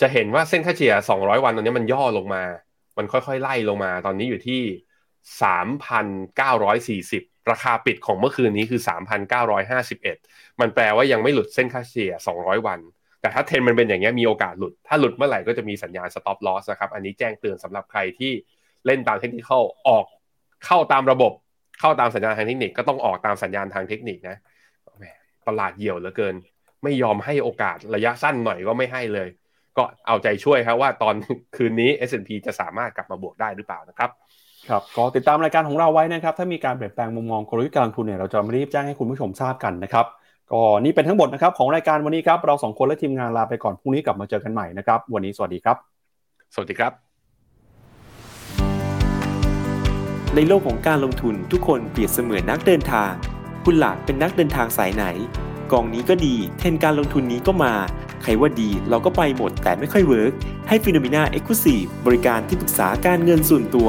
[0.00, 2.42] จะเห็นว่าเส้นค่าเฉลี่ย 200 วันตอนนี้มันย่อลงมา
[2.98, 4.60] มันค่อยๆ ไล่ลงมา ตอนนี้อยู่ที่
[5.22, 8.80] 3,940 ราคาปิดของเมื่อคืนนี้คือ
[9.50, 12.80] 3,951 มันแปลว่ายังไม่หลุดเส้นค่าเฉลี่ย 200 วัน
[13.20, 18.32] แต่ถ้าเทรนมันเป็นอย่างนี้มีโอกาสหลุด ถ้าหลุดเมื่อไหร่ก็จะมีสัญญาณ stop loss นะครับ อันนี้แจ้งเตือนสำหรับใครที่
[18.86, 20.06] เล่นตามเทคนิคเข้าออก
[20.66, 21.32] เข้าตามระบบ
[21.80, 24.36] เข้าตามสัญญาณทางเทคนิคก็ต้องออกตามสัญญาณทางเทคนิคนะ
[25.46, 26.34] ตลาดเหี่ยวเหลือเกิน
[26.82, 29.28] ไม่ยอมให้โอกาสระยะสั้นหน่อยก็ไม่ให้เลย
[29.76, 31.14] ก็เอาใจช่วยครับว่าตอน
[31.56, 34.10] คืนนี้ S&P จะสามารถกลับมาบวกได้หรือเปล่านะครับ
[34.68, 40.06] ครับก็ติดตามรายการของเราไว้นะครับ ถ้ามีการเปลี่ยนแปลงมุมมองกลยุทธ์การลงทุนเนี่ยเราจะมารีบแจ้งให้คุณผู้ชมทราบกันนะครับ
[40.52, 45.76] ก็นี่เป็นทั้งหมดนะครับของรายการวันนี้ครับเราสองคนและทีมงานลาไปก่อนพรุ่งนี้กลับมาเจอกันใหม่นะครับ วันนี้สวัสดีครับ
[46.54, 46.92] สวัสดีครับ
[50.34, 53.10] ในโลกของการลงทุนทุกคนเปรียบเสมือนนักเดินทาง
[53.64, 55.04] คุณล่ะเป็นนักเดินทางสายไหน
[55.72, 57.74] กองนี้ก็ดี เทรนด์การลงทุนนี้ก็มา
[58.22, 60.32] ใครว่าดีเราก็ไปหมดแต่ไม่ค่อยเวิร์ก
[60.68, 63.88] ให้ FINNOMENA Exclusive บริการที่ปรึกษาการเงินส่วนตัว